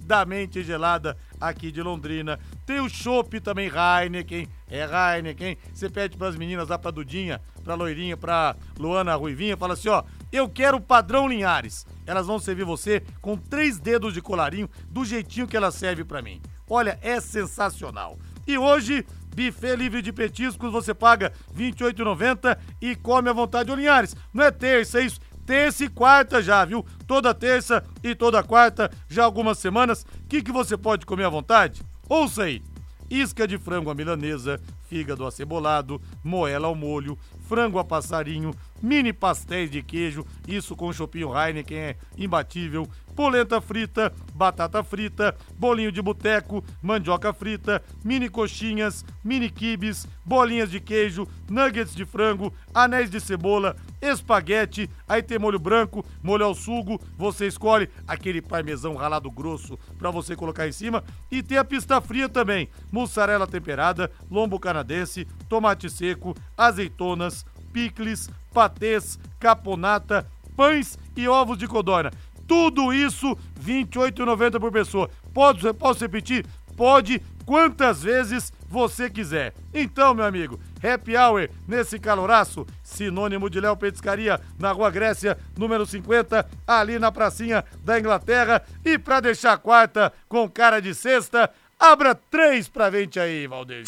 [0.07, 2.39] estupidamente gelada aqui de Londrina.
[2.65, 5.57] Tem o chopp também Heineken, é Heineken.
[5.73, 9.89] Você pede para as meninas lá, pra Dudinha, pra Loirinha, pra Luana Ruivinha, fala assim,
[9.89, 11.85] ó, eu quero padrão Linhares.
[12.05, 16.21] Elas vão servir você com três dedos de colarinho, do jeitinho que ela serve para
[16.21, 16.41] mim.
[16.69, 18.17] Olha, é sensacional.
[18.47, 23.71] E hoje, buffet livre de petiscos, você paga R$ 28,90 e come à vontade.
[23.71, 25.19] Ô Linhares, não é terça, é isso?
[25.47, 26.85] Terça e quarta já, viu?
[27.07, 30.03] Toda terça e toda quarta, já algumas semanas.
[30.03, 31.81] O que, que você pode comer à vontade?
[32.07, 32.61] Ouça aí
[33.09, 39.69] isca de frango à milanesa, fígado acebolado, moela ao molho, frango a passarinho, mini pastéis
[39.69, 46.63] de queijo, isso com chopinho Heineken é imbatível, polenta frita, batata frita, bolinho de boteco,
[46.83, 53.75] mandioca frita, mini coxinhas, mini quibes, bolinhas de queijo, nuggets de frango, anéis de cebola,
[53.99, 60.11] espaguete, aí tem molho branco, molho ao sugo, você escolhe aquele parmesão ralado grosso para
[60.11, 61.03] você colocar em cima.
[61.31, 67.43] E tem a pista fria também, mussarela temperada, lombo canadense, tomate seco, azeitonas,
[67.77, 72.11] picles, patês, caponata, pães e ovos de codorna.
[72.47, 75.11] Tudo isso R$ 28,90 por pessoa.
[75.31, 76.43] Pode, posso repetir?
[76.75, 79.53] Pode quantas vezes você quiser.
[79.71, 85.85] Então, meu amigo, happy hour nesse caloraço, sinônimo de Léo Petiscaria, na Rua Grécia, número
[85.85, 88.63] 50, ali na pracinha da Inglaterra.
[88.83, 91.47] E para deixar a quarta com cara de sexta,
[91.79, 93.83] abra três pra gente aí, Valdeir.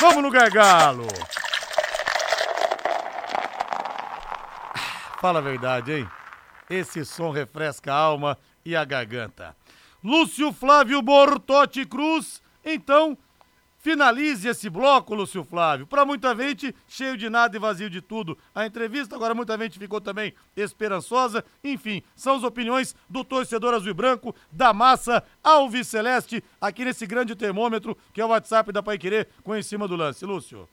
[0.00, 1.06] Vamos no gargalo.
[5.20, 6.08] Fala a verdade, hein?
[6.70, 9.54] Esse som refresca a alma e a garganta.
[10.02, 13.18] Lúcio Flávio Bortotti Cruz, então
[13.76, 15.86] finalize esse bloco, Lúcio Flávio.
[15.86, 18.38] Para muita gente, cheio de nada e vazio de tudo.
[18.54, 21.44] A entrevista, agora muita gente ficou também esperançosa.
[21.62, 27.06] Enfim, são as opiniões do torcedor azul e branco, da massa Alves Celeste, aqui nesse
[27.06, 30.24] grande termômetro que é o WhatsApp da Pai Querer, com em cima do lance.
[30.24, 30.66] Lúcio.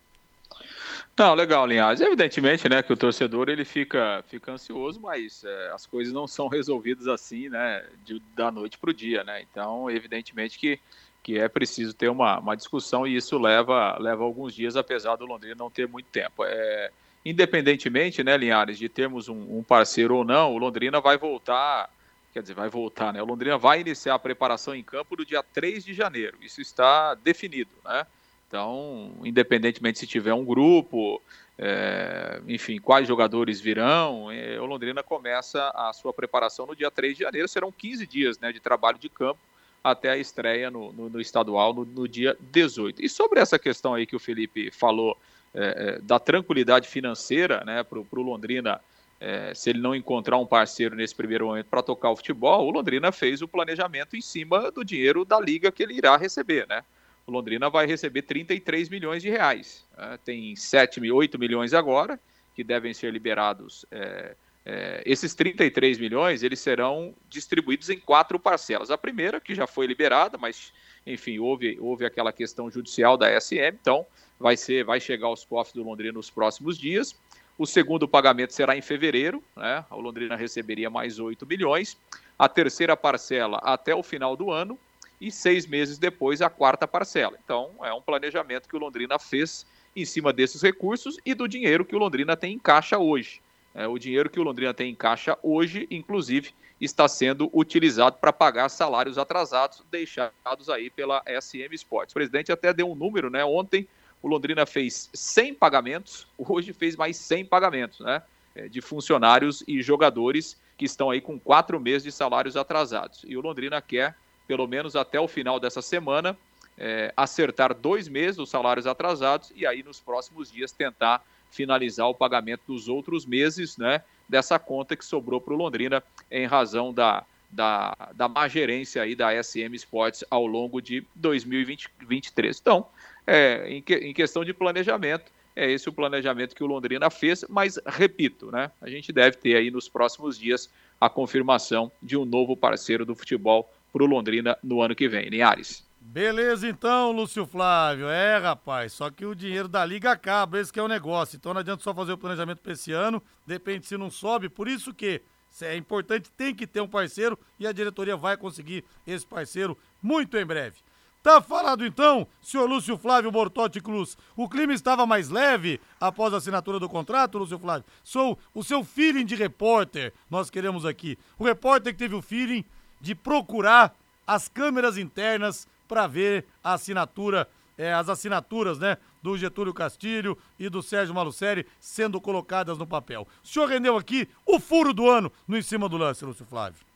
[1.18, 2.00] Não, legal, Linhares.
[2.00, 6.48] Evidentemente, né, que o torcedor ele fica, fica ansioso, mas é, as coisas não são
[6.48, 9.42] resolvidas assim, né, de, da noite para o dia, né.
[9.42, 10.80] Então, evidentemente que,
[11.24, 15.26] que é preciso ter uma, uma discussão e isso leva, leva alguns dias, apesar do
[15.26, 16.44] Londrina não ter muito tempo.
[16.46, 16.92] É,
[17.26, 21.90] independentemente, né, Linhares, de termos um, um parceiro ou não, o Londrina vai voltar
[22.32, 23.20] quer dizer, vai voltar, né?
[23.20, 26.38] O Londrina vai iniciar a preparação em campo no dia 3 de janeiro.
[26.40, 28.06] Isso está definido, né?
[28.48, 31.22] Então, independentemente se tiver um grupo,
[31.58, 37.18] é, enfim, quais jogadores virão, é, o Londrina começa a sua preparação no dia 3
[37.18, 37.48] de janeiro.
[37.48, 39.40] Serão 15 dias né, de trabalho de campo
[39.84, 43.04] até a estreia no, no, no estadual no, no, dia 18.
[43.04, 45.18] E sobre essa questão aí que o Felipe falou
[45.54, 48.80] é, é da tranquilidade financeira né, para o Londrina,
[49.20, 52.72] é, se ele não encontrar um parceiro nesse primeiro momento para tocar o futebol, o
[52.72, 56.84] Londrina fez o planejamento em cima do dinheiro da liga que ele irá receber, né?
[57.28, 59.86] O Londrina vai receber 33 milhões de reais.
[59.98, 60.18] Né?
[60.24, 62.18] Tem 7, 8 milhões agora,
[62.56, 63.86] que devem ser liberados.
[63.92, 64.34] É,
[64.66, 68.90] é, esses 33 milhões, eles serão distribuídos em quatro parcelas.
[68.90, 70.72] A primeira, que já foi liberada, mas,
[71.06, 74.06] enfim, houve, houve aquela questão judicial da SM, então
[74.40, 77.14] vai, ser, vai chegar aos cofres do Londrina nos próximos dias.
[77.58, 79.84] O segundo pagamento será em fevereiro, né?
[79.92, 81.98] o Londrina receberia mais 8 milhões.
[82.40, 84.80] A terceira parcela até o final do ano
[85.20, 87.38] e seis meses depois a quarta parcela.
[87.44, 91.84] Então, é um planejamento que o Londrina fez em cima desses recursos e do dinheiro
[91.84, 93.42] que o Londrina tem em caixa hoje.
[93.74, 98.32] É, o dinheiro que o Londrina tem em caixa hoje, inclusive, está sendo utilizado para
[98.32, 102.12] pagar salários atrasados deixados aí pela SM Sports.
[102.12, 103.44] O presidente até deu um número, né?
[103.44, 103.88] Ontem
[104.22, 108.22] o Londrina fez 100 pagamentos, hoje fez mais 100 pagamentos, né?
[108.56, 113.24] É, de funcionários e jogadores que estão aí com quatro meses de salários atrasados.
[113.28, 114.16] E o Londrina quer
[114.48, 116.38] pelo menos até o final dessa semana,
[116.78, 122.14] é, acertar dois meses dos salários atrasados e aí nos próximos dias tentar finalizar o
[122.14, 127.26] pagamento dos outros meses né, dessa conta que sobrou para o Londrina em razão da,
[127.50, 132.60] da, da má gerência aí da SM Sports ao longo de 2023.
[132.60, 132.88] Então,
[133.26, 137.44] é, em, que, em questão de planejamento, é esse o planejamento que o Londrina fez,
[137.50, 140.70] mas repito, né, a gente deve ter aí nos próximos dias
[141.02, 145.28] a confirmação de um novo parceiro do futebol para o Londrina no ano que vem.
[145.30, 145.86] Linhares.
[146.00, 148.08] Beleza então, Lúcio Flávio.
[148.08, 151.36] É, rapaz, só que o dinheiro da liga acaba, esse que é o negócio.
[151.36, 154.68] Então não adianta só fazer o planejamento para esse ano, depende se não sobe, por
[154.68, 155.22] isso que
[155.62, 160.38] é importante, tem que ter um parceiro e a diretoria vai conseguir esse parceiro muito
[160.38, 160.78] em breve.
[161.24, 164.18] Tá falado então, senhor Lúcio Flávio Bortotti Cruz.
[164.36, 167.86] O clima estava mais leve após a assinatura do contrato, Lúcio Flávio?
[168.04, 171.18] Sou o seu feeling de repórter, nós queremos aqui.
[171.38, 172.64] O repórter que teve o feeling
[173.00, 179.74] de procurar as câmeras internas para ver a assinatura, é, as assinaturas, né, do Getúlio
[179.74, 183.28] Castilho e do Sérgio Malucelli sendo colocadas no papel.
[183.44, 186.88] O senhor rendeu aqui o furo do ano no em cima do lance, Lúcio Flávio.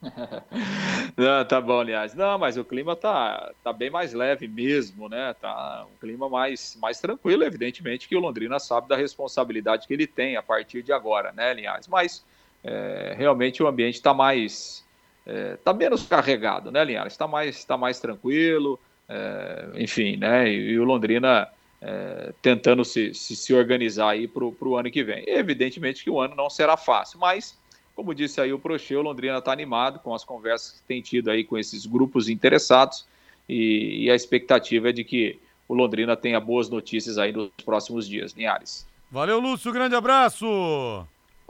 [1.16, 2.14] Não, tá bom, aliás.
[2.14, 5.34] Não, mas o clima tá, tá bem mais leve mesmo, né?
[5.34, 10.06] Tá um clima mais, mais tranquilo, evidentemente que o Londrina sabe da responsabilidade que ele
[10.06, 11.86] tem a partir de agora, né, Linhares?
[11.86, 12.24] Mas
[12.64, 14.84] é, realmente o ambiente está mais
[15.26, 17.12] está é, tá menos carregado, né, Linhares?
[17.12, 18.78] Está mais, tá mais tranquilo,
[19.08, 20.48] é, enfim, né?
[20.50, 21.48] E, e, o Londrina
[21.80, 25.24] é, tentando se, se, se, organizar aí para o ano que vem.
[25.26, 27.58] Evidentemente que o ano não será fácil, mas,
[27.94, 31.30] como disse aí o Prochê, o Londrina está animado com as conversas que tem tido
[31.30, 33.06] aí com esses grupos interessados
[33.48, 38.08] e, e, a expectativa é de que o Londrina tenha boas notícias aí nos próximos
[38.08, 38.32] dias.
[38.32, 38.86] Linhares.
[39.10, 40.46] Valeu, Lúcio, grande abraço!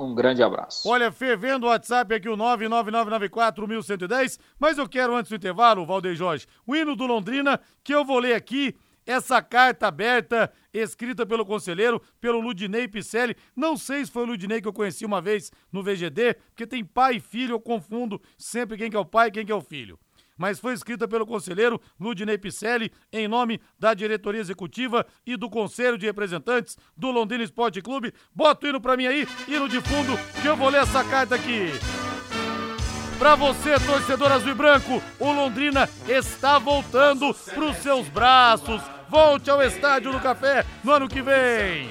[0.00, 0.88] Um grande abraço.
[0.88, 6.46] Olha, fervendo o WhatsApp aqui, o 999941110, mas eu quero antes do intervalo, Valdeir Jorge,
[6.66, 12.00] o hino do Londrina, que eu vou ler aqui essa carta aberta, escrita pelo conselheiro,
[12.18, 13.36] pelo Ludinei Picelli.
[13.54, 16.82] Não sei se foi o Ludinei que eu conheci uma vez no VGD, porque tem
[16.82, 19.54] pai e filho, eu confundo sempre quem que é o pai e quem que é
[19.54, 19.98] o filho.
[20.40, 25.98] Mas foi escrita pelo conselheiro Ludinei Picelli, em nome da diretoria executiva e do conselho
[25.98, 28.14] de representantes do Londrina Esporte Clube.
[28.34, 31.34] Bota o hino pra mim aí, hino de fundo, que eu vou ler essa carta
[31.34, 31.68] aqui.
[33.18, 38.80] Para você, torcedor azul e branco, o Londrina está voltando para os seus braços.
[39.10, 41.90] Volte ao Estádio do Café no ano que vem.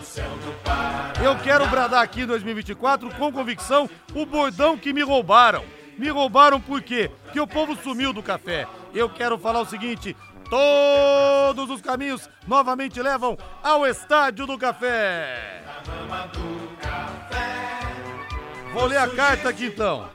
[1.23, 5.63] Eu quero bradar aqui em 2024 com convicção o bordão que me roubaram.
[5.99, 7.11] Me roubaram por quê?
[7.25, 8.65] Porque o povo sumiu do café.
[8.95, 10.15] Eu quero falar o seguinte:
[10.49, 15.61] todos os caminhos novamente levam ao Estádio do Café.
[18.71, 20.09] Vou ler a carta aqui então.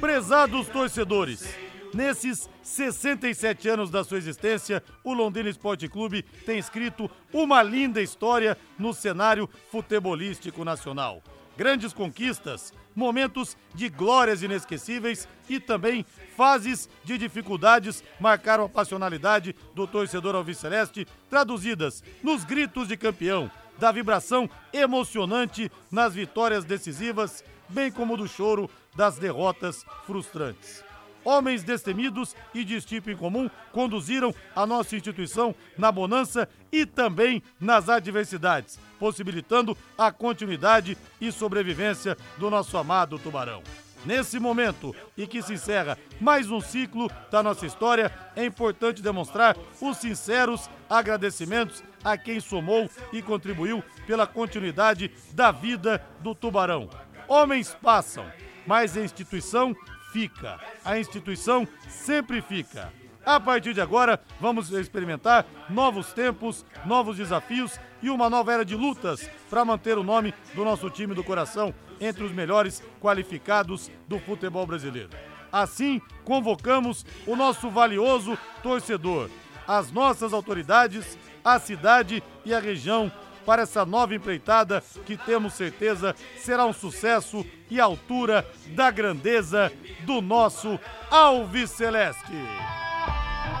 [0.00, 1.54] Prezados torcedores,
[1.92, 8.56] nesses 67 anos da sua existência, o Londrina Esporte Clube tem escrito uma linda história
[8.78, 11.22] no cenário futebolístico nacional.
[11.58, 16.04] Grandes conquistas, momentos de glórias inesquecíveis e também
[16.36, 23.90] fases de dificuldades marcaram a passionalidade do torcedor alviceleste, traduzidas nos gritos de campeão, da
[23.90, 30.89] vibração emocionante nas vitórias decisivas, bem como do choro das derrotas frustrantes.
[31.24, 37.88] Homens destemidos e de tipo incomum conduziram a nossa instituição na bonança e também nas
[37.88, 43.62] adversidades, possibilitando a continuidade e sobrevivência do nosso amado Tubarão.
[44.04, 49.56] Nesse momento e que se encerra mais um ciclo da nossa história, é importante demonstrar
[49.80, 56.88] os sinceros agradecimentos a quem somou e contribuiu pela continuidade da vida do Tubarão.
[57.28, 58.24] Homens passam,
[58.66, 59.76] mas a instituição
[60.12, 60.58] fica.
[60.84, 62.92] A instituição sempre fica.
[63.24, 68.74] A partir de agora, vamos experimentar novos tempos, novos desafios e uma nova era de
[68.74, 74.18] lutas para manter o nome do nosso time do coração entre os melhores qualificados do
[74.18, 75.10] futebol brasileiro.
[75.52, 79.28] Assim, convocamos o nosso valioso torcedor,
[79.66, 83.12] as nossas autoridades, a cidade e a região
[83.50, 90.20] para essa nova empreitada que temos certeza será um sucesso e altura da grandeza do
[90.20, 90.78] nosso
[91.10, 92.32] Alves Celeste.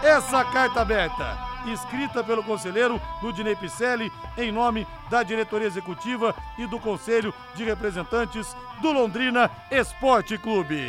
[0.00, 1.36] Essa carta aberta,
[1.72, 8.56] escrita pelo conselheiro Ludinei Picelli, em nome da diretoria executiva e do Conselho de Representantes
[8.80, 10.88] do Londrina Esporte Clube.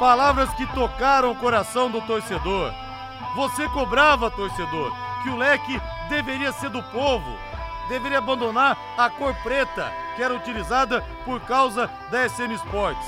[0.00, 2.72] Palavras que tocaram o coração do torcedor.
[3.36, 4.92] Você cobrava, torcedor,
[5.22, 7.38] que o leque deveria ser do povo,
[7.88, 13.06] deveria abandonar a cor preta que era utilizada por causa da SM Sports.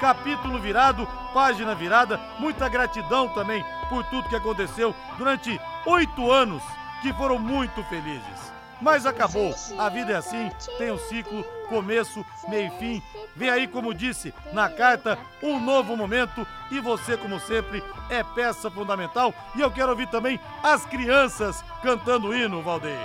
[0.00, 6.62] Capítulo virado, página virada, muita gratidão também por tudo que aconteceu durante oito anos
[7.00, 8.52] que foram muito felizes.
[8.80, 13.02] Mas acabou, a vida é assim, tem um ciclo, começo, meio e fim.
[13.36, 18.70] Vem aí, como disse na carta, um novo momento e você, como sempre, é peça
[18.70, 19.34] fundamental.
[19.54, 22.96] E eu quero ouvir também as crianças cantando o hino, Valdeir.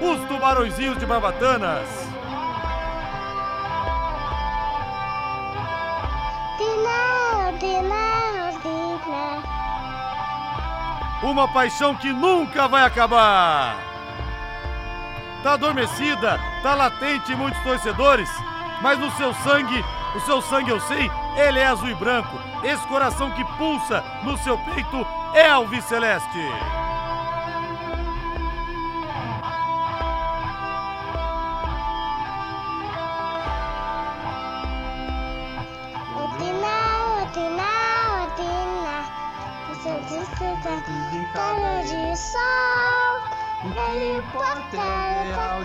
[0.00, 1.88] Os tubarõezinhos de Barbatanas.
[11.22, 13.92] Uma paixão que nunca vai acabar
[15.42, 18.28] tá adormecida, tá latente em muitos torcedores,
[18.82, 22.38] mas no seu sangue, o seu sangue eu sei, ele é azul e branco.
[22.64, 26.40] Esse coração que pulsa no seu peito é Alves Celeste.
[41.82, 43.12] de sol.
[43.62, 44.80] Repórter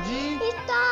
[0.06, 0.87] de Torta,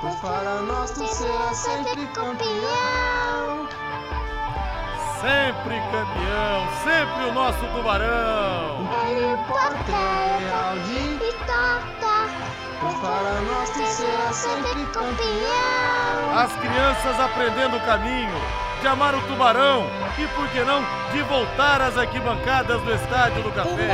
[0.00, 3.68] Pois para nós tu serás sempre campeão.
[5.20, 8.88] Sempre campeão, sempre o nosso tubarão.
[9.08, 10.38] Ele porta
[10.86, 12.30] de toca.
[12.80, 16.38] Pois para nós tu serás sempre campeão.
[16.38, 18.40] As crianças aprendendo o caminho
[18.80, 19.84] de amar o tubarão
[20.16, 23.88] e, por que não, de voltar às arquibancadas do Estádio do Café.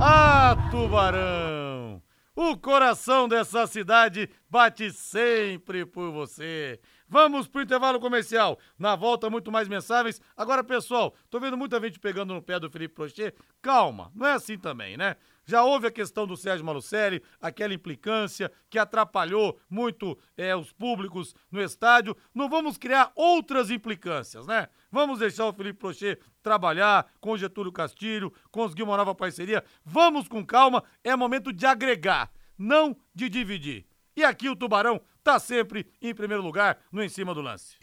[0.00, 2.02] Ah, Tubarão.
[2.34, 6.80] O coração dessa cidade bate sempre por você.
[7.08, 8.58] Vamos pro intervalo comercial.
[8.76, 10.20] Na volta, muito mais mensagens.
[10.36, 13.36] Agora, pessoal, tô vendo muita gente pegando no pé do Felipe Prochet.
[13.62, 15.14] Calma, não é assim também, né?
[15.44, 21.34] Já houve a questão do Sérgio Malucelli, aquela implicância que atrapalhou muito é, os públicos
[21.50, 22.16] no estádio.
[22.34, 24.68] Não vamos criar outras implicâncias, né?
[24.90, 29.64] Vamos deixar o Felipe Prochet trabalhar com Getúlio Castilho, conseguir uma nova parceria.
[29.84, 33.86] Vamos com calma, é momento de agregar, não de dividir.
[34.16, 37.76] E aqui o Tubarão tá sempre em primeiro lugar no Em Cima do Lance.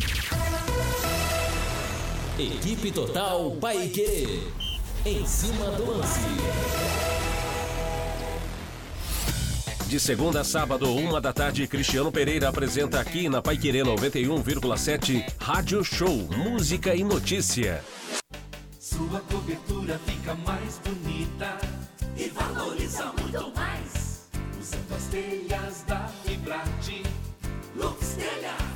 [2.39, 4.47] Equipe Total Paique.
[5.05, 7.00] Em cima do lance.
[9.91, 15.83] De segunda a sábado, uma da tarde, Cristiano Pereira apresenta aqui na Paiquerê 91,7 Rádio
[15.83, 17.83] Show Música e Notícia.
[18.79, 21.57] Sua cobertura fica mais bonita
[22.15, 24.29] e valoriza muito mais.
[24.61, 27.03] Usando as telhas da Fibrate,
[27.75, 28.70] Lux Telhas,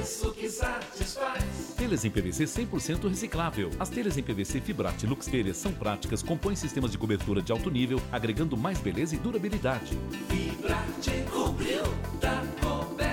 [0.00, 1.74] preço que satisfaz.
[1.76, 3.70] Telhas em PVC 100% reciclável.
[3.78, 7.70] As telhas em PVC Fibrate Lux Telhas são práticas, compõem sistemas de cobertura de alto
[7.70, 9.98] nível, agregando mais beleza e durabilidade.
[10.28, 11.82] Fibrate cobriu,
[12.18, 13.10] tá coberto.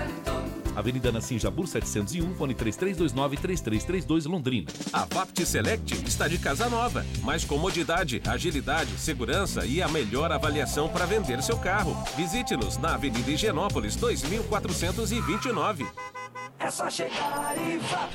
[0.77, 4.71] Avenida Nassim Jabur 701, fone 3329-3332 Londrina.
[4.93, 7.05] A Vapt Select está de casa nova.
[7.23, 11.97] Mais comodidade, agilidade, segurança e a melhor avaliação para vender seu carro.
[12.15, 15.85] Visite-nos na Avenida Higienópolis 2429.
[16.59, 18.09] É só chegar e vá.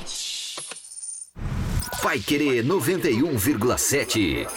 [2.02, 4.48] Vai Querer 91,7.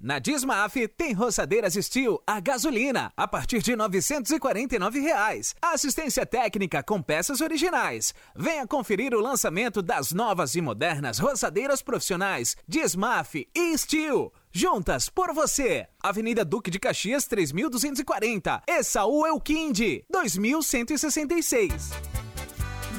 [0.00, 5.56] Na Dismaf tem roçadeiras Steel a gasolina a partir de 949 reais.
[5.60, 8.14] Assistência técnica com peças originais.
[8.36, 14.32] Venha conferir o lançamento das novas e modernas roçadeiras profissionais Dismaf e Steel.
[14.56, 15.86] Juntas por você.
[16.02, 18.62] Avenida Duque de Caxias 3240.
[18.66, 22.25] Essaú Elquinde 2166.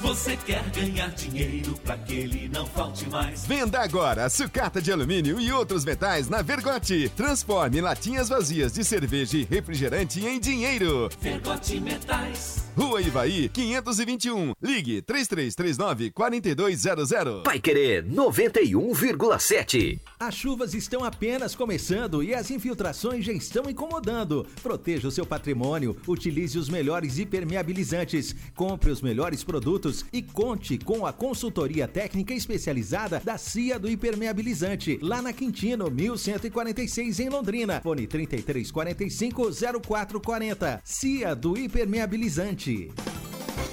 [0.02, 3.46] Você quer ganhar dinheiro pra que ele não falte mais?
[3.48, 7.12] Venda agora sucata de alumínio e outros metais na Vergote.
[7.16, 11.10] Transforme latinhas vazias de cerveja e refrigerante em dinheiro.
[11.20, 12.68] Vergote Metais.
[12.78, 14.54] Rua Ivaí, 521.
[14.62, 17.42] Ligue 3339 4200.
[17.44, 20.00] Vai Querer 91,7.
[20.20, 24.46] As chuvas estão apenas começando e as infiltrações já estão incomodando.
[24.62, 31.06] Proteja o seu patrimônio, utilize os melhores impermeabilizantes, compre os melhores produtos e conte com
[31.06, 37.82] a consultoria técnica especializada da CIA do Impermeabilizante, lá na Quintino, 1146 em Londrina.
[37.82, 40.82] Fone 3345 0440.
[40.84, 42.92] CIA do Impermeabilizante.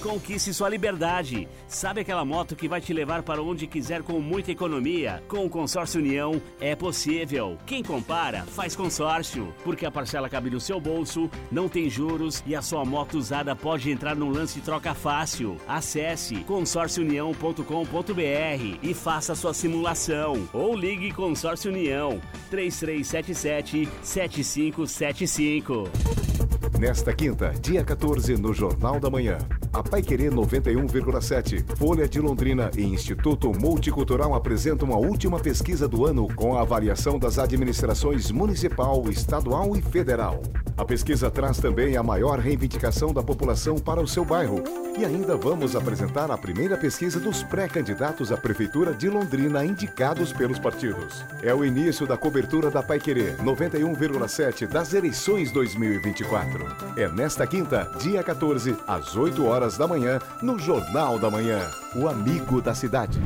[0.02, 1.48] Conquiste sua liberdade.
[1.66, 5.22] Sabe aquela moto que vai te levar para onde quiser com muita economia?
[5.28, 7.56] Com o Consórcio União é possível.
[7.64, 9.52] Quem compara, faz consórcio.
[9.64, 13.56] Porque a parcela cabe no seu bolso, não tem juros e a sua moto usada
[13.56, 15.56] pode entrar num lance de troca fácil.
[15.66, 20.48] Acesse consórciounião.com.br e faça sua simulação.
[20.52, 22.20] Ou ligue Consórcio União
[22.50, 26.33] 3377 7575.
[26.78, 29.38] Nesta quinta, dia 14, no Jornal da Manhã,
[29.72, 36.26] a Paiquerê 91,7, Folha de Londrina e Instituto Multicultural apresentam a última pesquisa do ano
[36.34, 40.42] com a avaliação das administrações municipal, estadual e federal.
[40.76, 44.62] A pesquisa traz também a maior reivindicação da população para o seu bairro.
[44.98, 50.58] E ainda vamos apresentar a primeira pesquisa dos pré-candidatos à Prefeitura de Londrina indicados pelos
[50.58, 51.24] partidos.
[51.42, 56.63] É o início da cobertura da Paiquerê 91,7 das eleições 2024.
[56.96, 61.60] É nesta quinta, dia 14, às 8 horas da manhã, no Jornal da Manhã.
[61.96, 63.18] O amigo da cidade.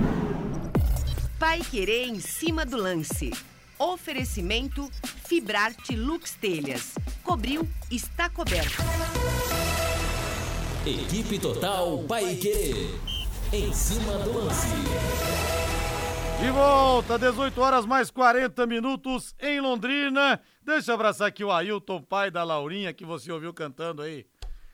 [1.38, 3.32] Pai Querer em cima do lance.
[3.78, 4.90] Oferecimento
[5.26, 6.94] Fibrarte Lux Telhas.
[7.22, 8.82] Cobriu, está coberto.
[10.84, 12.98] Equipe Total Paique.
[13.52, 14.66] Em cima do lance.
[16.40, 20.40] De volta, 18 horas mais 40 minutos em Londrina.
[20.68, 24.26] Deixa eu abraçar aqui o Ailton, pai da Laurinha, que você ouviu cantando aí.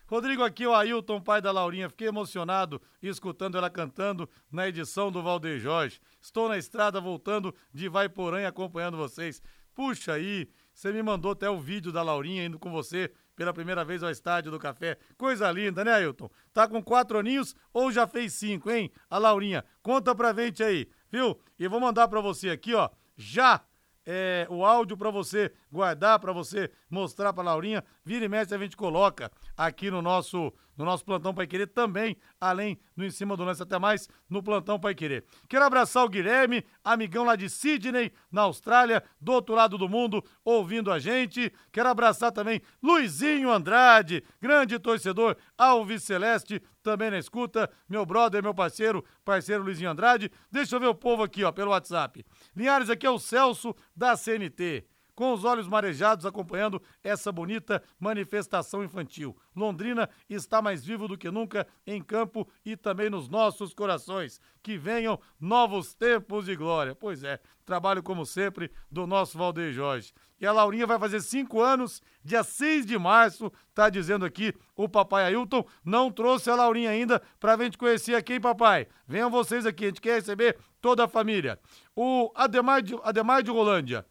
[0.09, 1.89] Rodrigo, aqui o Ailton, pai da Laurinha.
[1.89, 6.01] Fiquei emocionado escutando ela cantando na edição do Valdeir Jorge.
[6.21, 9.41] Estou na estrada voltando de Vaiporã acompanhando vocês.
[9.73, 13.85] Puxa aí, você me mandou até o vídeo da Laurinha indo com você pela primeira
[13.85, 14.99] vez ao estádio do café.
[15.17, 16.29] Coisa linda, né, Ailton?
[16.53, 18.91] Tá com quatro aninhos ou já fez cinco, hein?
[19.09, 21.39] A Laurinha, conta pra gente aí, viu?
[21.57, 23.65] E vou mandar pra você aqui, ó, já
[24.07, 27.85] é, o áudio pra você guardar, pra você mostrar pra Laurinha.
[28.05, 32.17] Vira e mexe a gente coloca aqui no nosso, no nosso plantão Pai Querer também,
[32.41, 35.25] além do Em Cima do Lance até mais, no plantão Pai Querer.
[35.49, 40.25] Quero abraçar o Guilherme, amigão lá de Sydney, na Austrália, do outro lado do mundo,
[40.45, 41.53] ouvindo a gente.
[41.73, 47.71] Quero abraçar também Luizinho Andrade, grande torcedor Alves Celeste, também na escuta.
[47.89, 50.31] Meu brother, meu parceiro, parceiro Luizinho Andrade.
[50.51, 52.25] Deixa eu ver o povo aqui, ó, pelo WhatsApp.
[52.55, 58.83] Linhares, aqui é o Celso da CNT com os olhos marejados acompanhando essa bonita manifestação
[58.83, 59.37] infantil.
[59.55, 64.41] Londrina está mais vivo do que nunca em campo e também nos nossos corações.
[64.63, 66.95] Que venham novos tempos de glória.
[66.95, 70.13] Pois é, trabalho como sempre do nosso Valdeir Jorge.
[70.41, 74.89] E a Laurinha vai fazer cinco anos, dia 6 de março, tá dizendo aqui o
[74.89, 75.65] papai Ailton.
[75.85, 78.87] Não trouxe a Laurinha ainda pra gente conhecer aqui, hein, papai?
[79.07, 81.59] Venham vocês aqui, a gente quer receber toda a família.
[81.97, 84.05] O Ademar de, Ademar de Rolândia.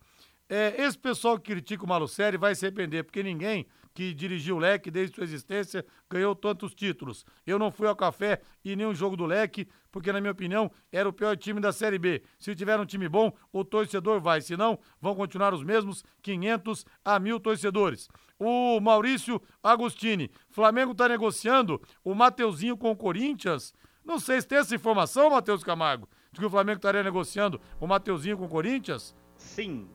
[0.56, 4.60] É, esse pessoal que critica o Malucelli vai se arrepender, porque ninguém que dirigiu o
[4.60, 7.26] Leque desde sua existência ganhou tantos títulos.
[7.44, 11.10] Eu não fui ao café e nenhum jogo do Leque, porque, na minha opinião, era
[11.10, 12.22] o pior time da Série B.
[12.38, 14.42] Se tiver um time bom, o torcedor vai.
[14.42, 18.08] Se não, vão continuar os mesmos 500 a mil torcedores.
[18.38, 20.30] O Maurício Agostini.
[20.52, 23.74] Flamengo está negociando o Mateuzinho com o Corinthians.
[24.06, 27.88] Não sei se tem essa informação, Matheus Camargo, de que o Flamengo estaria negociando o
[27.88, 29.16] Mateuzinho com o Corinthians.
[29.36, 29.90] Sim,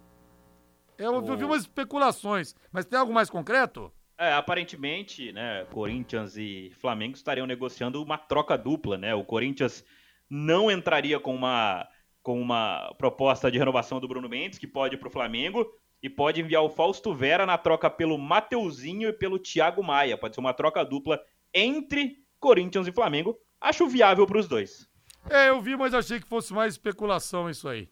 [0.98, 3.92] eu, vi umas especulações, mas tem algo mais concreto?
[4.18, 9.14] É, aparentemente, né, Corinthians e Flamengo estariam negociando uma troca dupla, né?
[9.14, 9.84] O Corinthians
[10.28, 11.88] não entraria com uma
[12.20, 15.66] com uma proposta de renovação do Bruno Mendes, que pode ir para o Flamengo,
[16.02, 20.18] e pode enviar o Fausto Vera na troca pelo Mateuzinho e pelo Thiago Maia.
[20.18, 21.18] Pode ser uma troca dupla
[21.54, 23.38] entre Corinthians e Flamengo.
[23.58, 24.86] Acho viável para os dois.
[25.30, 27.88] É, eu vi, mas achei que fosse mais especulação isso aí.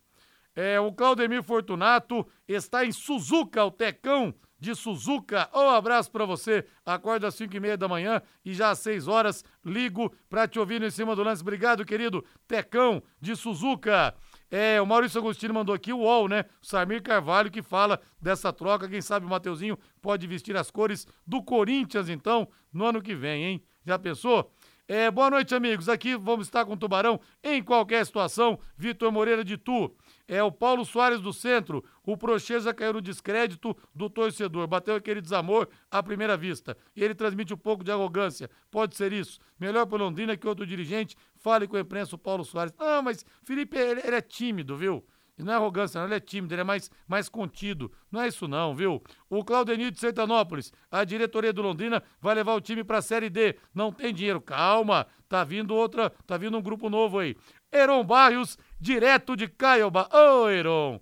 [0.57, 5.50] É, o Claudemir Fortunato está em Suzuka, o Tecão de Suzuka.
[5.54, 6.64] Um abraço para você.
[6.84, 10.59] Acorda às 5 e meia da manhã e já às 6 horas ligo para te
[10.59, 11.42] ouvir em cima do lance.
[11.42, 14.14] Obrigado, querido Tecão de Suzuka.
[14.50, 16.46] É, o Maurício Agostino mandou aqui o UOL, né?
[16.62, 18.88] O Samir Carvalho que fala dessa troca.
[18.88, 23.44] Quem sabe o Mateuzinho pode vestir as cores do Corinthians, então, no ano que vem,
[23.44, 23.64] hein?
[23.84, 24.50] Já pensou?
[24.88, 25.88] É, boa noite, amigos.
[25.88, 28.57] Aqui vamos estar com o Tubarão em qualquer situação.
[28.78, 29.92] Vitor Moreira de Tu
[30.29, 31.85] é o Paulo Soares do Centro.
[32.05, 34.66] O Procheza caiu no descrédito do torcedor.
[34.66, 36.77] Bateu aquele desamor à primeira vista.
[36.95, 38.51] E ele transmite um pouco de arrogância.
[38.70, 39.39] Pode ser isso.
[39.59, 41.16] Melhor para Londrina que outro dirigente.
[41.37, 42.74] Fale com a imprensa o Paulo Soares.
[42.79, 45.05] Não, mas Felipe, ele, ele é tímido, viu?
[45.39, 47.93] Não é arrogância, não, ele é tímido, ele é mais, mais contido.
[48.11, 49.03] Não é isso não, viu?
[49.29, 53.29] O Claudenil de Sertanópolis, a diretoria do Londrina vai levar o time para a Série
[53.29, 53.55] D.
[53.74, 54.41] Não tem dinheiro.
[54.41, 57.37] Calma, tá vindo outra, tá vindo um grupo novo aí.
[57.77, 60.09] Heron Barrios, direto de Caiobá.
[60.12, 61.01] Ô, oh, Heron!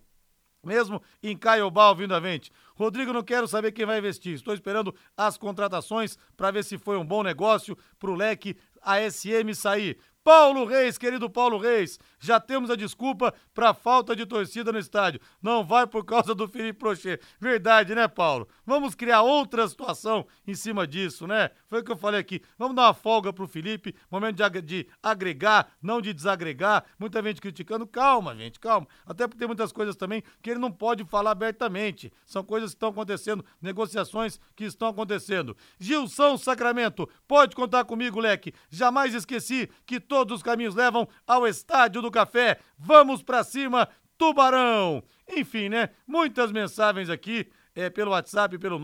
[0.65, 2.51] Mesmo em Caiobá ouvindo a gente.
[2.75, 4.35] Rodrigo, não quero saber quem vai investir.
[4.35, 9.99] Estou esperando as contratações para ver se foi um bom negócio pro leque ASM sair.
[10.25, 15.21] Paulo Reis, querido Paulo Reis, já temos a desculpa para falta de torcida no estádio.
[15.43, 17.21] Não vai por causa do Felipe Prochê.
[17.39, 18.49] Verdade, né, Paulo?
[18.65, 21.51] Vamos criar outra situação em cima disso, né?
[21.69, 22.41] Foi o que eu falei aqui.
[22.57, 26.85] Vamos dar uma folga pro Felipe, momento de, de agregar, não de desagregar.
[26.99, 27.87] Muita gente criticando.
[27.87, 28.89] Calma, gente, calma.
[29.05, 32.11] Até porque tem muitas coisas também que ele não pode falar abertamente.
[32.25, 35.55] São coisas que estão acontecendo, negociações que estão acontecendo.
[35.79, 38.55] Gilson Sacramento, pode contar comigo, Leque.
[38.71, 42.61] Jamais esqueci que todos os caminhos levam ao Estádio do Café.
[42.79, 45.03] Vamos pra cima, Tubarão!
[45.29, 45.89] Enfim, né?
[46.07, 47.49] Muitas mensagens aqui.
[47.77, 48.79] É, pelo WhatsApp, pelo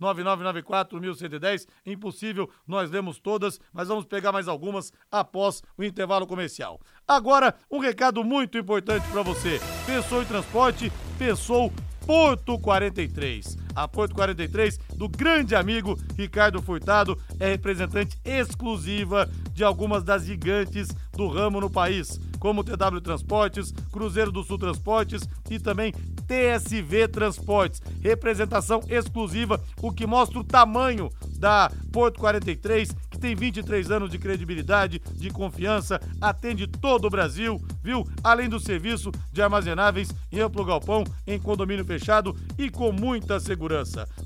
[0.00, 1.68] 999941110.
[1.84, 6.80] Impossível, nós lemos todas, mas vamos pegar mais algumas após o intervalo comercial.
[7.06, 9.60] Agora, um recado muito importante para você.
[9.84, 10.90] Pensou em transporte?
[11.18, 11.70] Pensou
[12.06, 13.58] Porto 43.
[13.80, 20.88] A Porto 43 do grande amigo Ricardo Furtado é representante exclusiva de algumas das gigantes
[21.16, 25.92] do ramo no país, como TW Transportes, Cruzeiro do Sul Transportes e também
[26.26, 27.80] TSV Transportes.
[28.02, 34.18] Representação exclusiva, o que mostra o tamanho da Porto 43, que tem 23 anos de
[34.18, 38.06] credibilidade, de confiança, atende todo o Brasil, viu?
[38.22, 43.69] Além do serviço de armazenáveis em amplo galpão, em condomínio fechado e com muita segurança.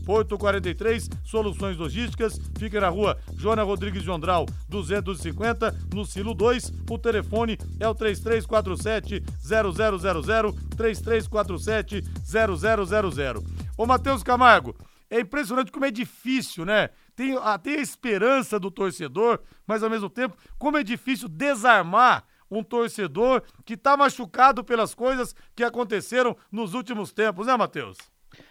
[0.05, 6.73] Porto 43, soluções logísticas, fica na rua Joana Rodrigues de Ondral, 250, no Silo 2.
[6.91, 13.45] O telefone é o 3347 0000, 3347 0000.
[13.77, 14.75] Ô Matheus Camargo,
[15.11, 16.91] é impressionante como é difícil, né?
[17.15, 22.25] Tem, ah, tem a esperança do torcedor, mas ao mesmo tempo, como é difícil desarmar
[22.51, 27.97] um torcedor que tá machucado pelas coisas que aconteceram nos últimos tempos, né, Matheus?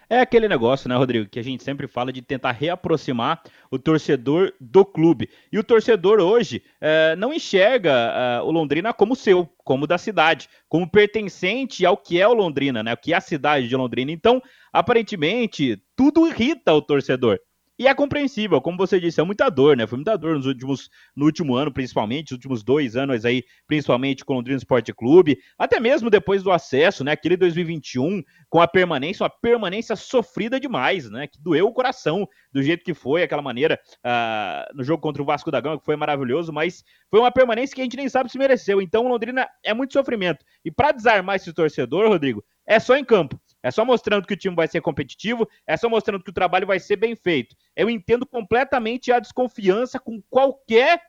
[0.08, 4.52] É aquele negócio, né, Rodrigo, que a gente sempre fala de tentar reaproximar o torcedor
[4.60, 5.28] do clube.
[5.50, 10.48] E o torcedor hoje é, não enxerga é, o Londrina como seu, como da cidade,
[10.68, 12.92] como pertencente ao que é o Londrina, né?
[12.92, 14.12] O que é a cidade de Londrina.
[14.12, 14.42] Então,
[14.72, 17.38] aparentemente, tudo irrita o torcedor.
[17.76, 19.84] E é compreensível, como você disse, é muita dor, né?
[19.84, 24.24] Foi muita dor nos últimos, no último ano, principalmente, nos últimos dois anos aí, principalmente
[24.24, 27.10] com o Londrina Esporte Clube, até mesmo depois do acesso, né?
[27.10, 31.26] Aquele 2021, com a permanência, uma permanência sofrida demais, né?
[31.26, 35.26] Que doeu o coração do jeito que foi, aquela maneira, uh, no jogo contra o
[35.26, 38.30] Vasco da Gama, que foi maravilhoso, mas foi uma permanência que a gente nem sabe
[38.30, 38.80] se mereceu.
[38.80, 40.44] Então, Londrina é muito sofrimento.
[40.64, 43.36] E para desarmar esse torcedor, Rodrigo, é só em campo.
[43.64, 46.66] É só mostrando que o time vai ser competitivo, é só mostrando que o trabalho
[46.66, 47.56] vai ser bem feito.
[47.74, 51.00] Eu entendo completamente a desconfiança com qualquer,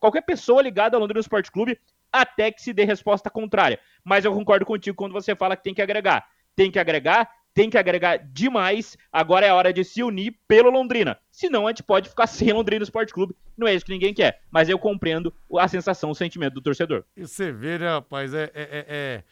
[0.00, 1.78] qualquer pessoa ligada ao Londrina Esporte Clube
[2.10, 3.78] até que se dê resposta contrária.
[4.02, 6.26] Mas eu concordo contigo quando você fala que tem que agregar.
[6.56, 8.98] Tem que agregar, tem que agregar demais.
[9.12, 11.16] Agora é a hora de se unir pelo Londrina.
[11.30, 13.36] Senão a gente pode ficar sem Londrina Esporte Clube.
[13.56, 14.40] Não é isso que ninguém quer.
[14.50, 17.04] Mas eu compreendo a sensação, o sentimento do torcedor.
[17.16, 18.34] E você vê, né, rapaz?
[18.34, 19.24] é, é, é...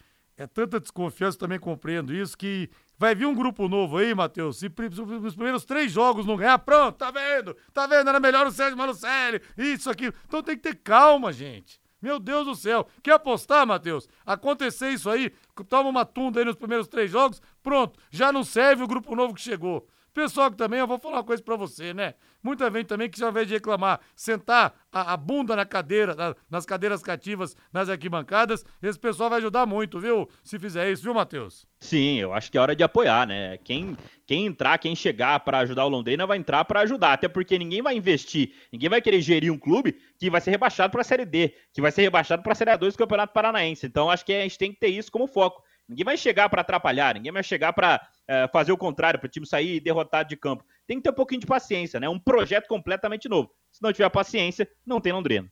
[0.43, 2.69] é tanta desconfiança, também compreendo isso, que
[2.99, 4.59] vai vir um grupo novo aí, Matheus.
[4.59, 7.57] Se os primeiros três jogos não ganhar, pronto, tá vendo?
[7.73, 8.09] Tá vendo?
[8.09, 10.13] Era melhor o Sérgio Malucelli, isso, aquilo.
[10.27, 11.81] Então tem que ter calma, gente.
[12.01, 12.89] Meu Deus do céu.
[13.03, 14.09] Quer apostar, Matheus?
[14.27, 15.33] Acontecer isso aí,
[15.69, 19.35] toma uma tunda aí nos primeiros três jogos, pronto, já não serve o grupo novo
[19.35, 19.87] que chegou.
[20.15, 22.15] Pessoal que também, eu vou falar uma coisa para você, né?
[22.43, 26.35] Muita gente também que já veio de reclamar, sentar a, a bunda na cadeira, na,
[26.51, 30.29] nas cadeiras cativas, nas arquibancadas, esse pessoal vai ajudar muito, viu?
[30.43, 31.67] Se fizer isso, viu, Matheus?
[31.79, 33.57] Sim, eu acho que é hora de apoiar, né?
[33.59, 33.97] Quem,
[34.27, 37.81] quem entrar, quem chegar para ajudar o Londrina vai entrar para ajudar, até porque ninguém
[37.81, 41.25] vai investir, ninguém vai querer gerir um clube que vai ser rebaixado para a Série
[41.25, 43.87] D, que vai ser rebaixado para a Série A2 do Campeonato Paranaense.
[43.87, 45.63] Então, acho que a gente tem que ter isso como foco.
[45.93, 49.31] Ninguém vai chegar para atrapalhar, ninguém vai chegar para é, fazer o contrário, para o
[49.31, 50.65] time sair derrotado de campo.
[50.87, 52.09] Tem que ter um pouquinho de paciência, né?
[52.09, 53.53] Um projeto completamente novo.
[53.71, 55.51] Se não tiver paciência, não tem Londrina.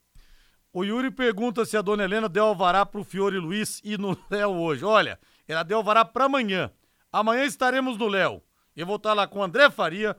[0.73, 4.51] O Yuri pergunta se a dona Helena deu alvará pro Fiore Luiz e no Léo
[4.51, 4.83] hoje.
[4.83, 6.71] Olha, ela deu alvará para amanhã.
[7.11, 8.41] Amanhã estaremos no Léo.
[8.75, 10.17] Eu vou estar lá com André Faria,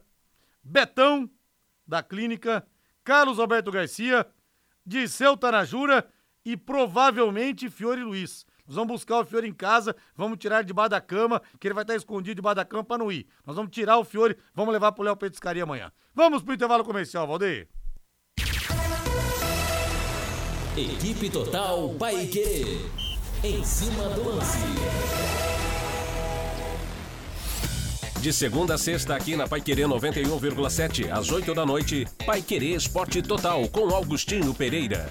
[0.62, 1.28] Betão,
[1.86, 2.64] da Clínica,
[3.02, 4.26] Carlos Alberto Garcia,
[4.84, 6.06] Disseu Tanajura
[6.44, 8.44] e provavelmente Fiore Luiz.
[8.66, 11.74] Nós vamos buscar o Fiore em casa, vamos tirar ele debaixo da cama, que ele
[11.74, 13.26] vai estar escondido debaixo da cama para não ir.
[13.46, 15.90] Nós vamos tirar o Fiore, vamos levar pro Léo Petiscaria amanhã.
[16.14, 17.68] Vamos pro intervalo comercial, Valdeir.
[20.76, 22.80] Equipe Total Paique.
[23.44, 24.58] Em cima do lance.
[28.22, 33.68] De segunda a sexta, aqui na Paiquerê 91,7, às 8 da noite, Paiquerê Esporte Total,
[33.68, 35.10] com Augustinho Pereira.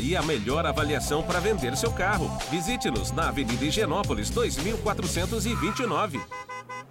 [0.00, 2.30] e a melhor avaliação para vender seu carro.
[2.50, 6.18] Visite-nos na Avenida Higienópolis 2429.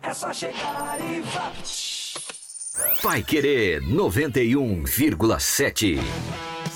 [0.04, 1.52] É só chegar e vá.
[3.02, 5.98] Vai Querer 91,7.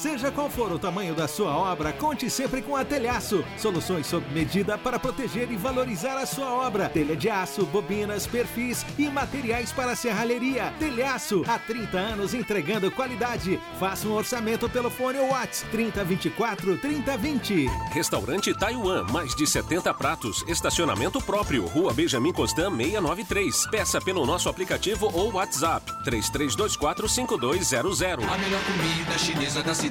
[0.01, 3.45] Seja qual for o tamanho da sua obra, conte sempre com a Telhaço.
[3.55, 6.89] Soluções sob medida para proteger e valorizar a sua obra.
[6.89, 10.73] Telha de aço, bobinas, perfis e materiais para serralheria.
[10.79, 13.59] Telhaço, há 30 anos entregando qualidade.
[13.79, 17.67] Faça um orçamento pelo fone ou WhatsApp 3024 3020.
[17.91, 23.67] Restaurante Taiwan, mais de 70 pratos, estacionamento próprio, Rua Benjamin Constant 693.
[23.69, 28.01] Peça pelo nosso aplicativo ou WhatsApp 3324 5200.
[28.01, 29.90] A melhor comida chinesa da cidade.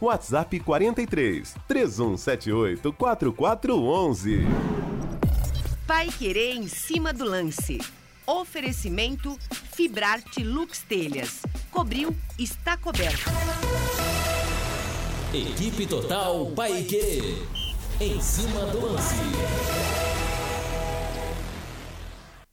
[0.00, 4.46] WhatsApp 43 3178 4411.
[5.86, 7.78] Pai Querer em cima do lance.
[8.26, 9.38] Oferecimento
[9.74, 11.42] Fibrarte Lux Telhas.
[11.70, 13.30] Cobriu, está coberto.
[15.32, 17.46] Equipe Total Paique.
[18.00, 19.14] Em cima do lance.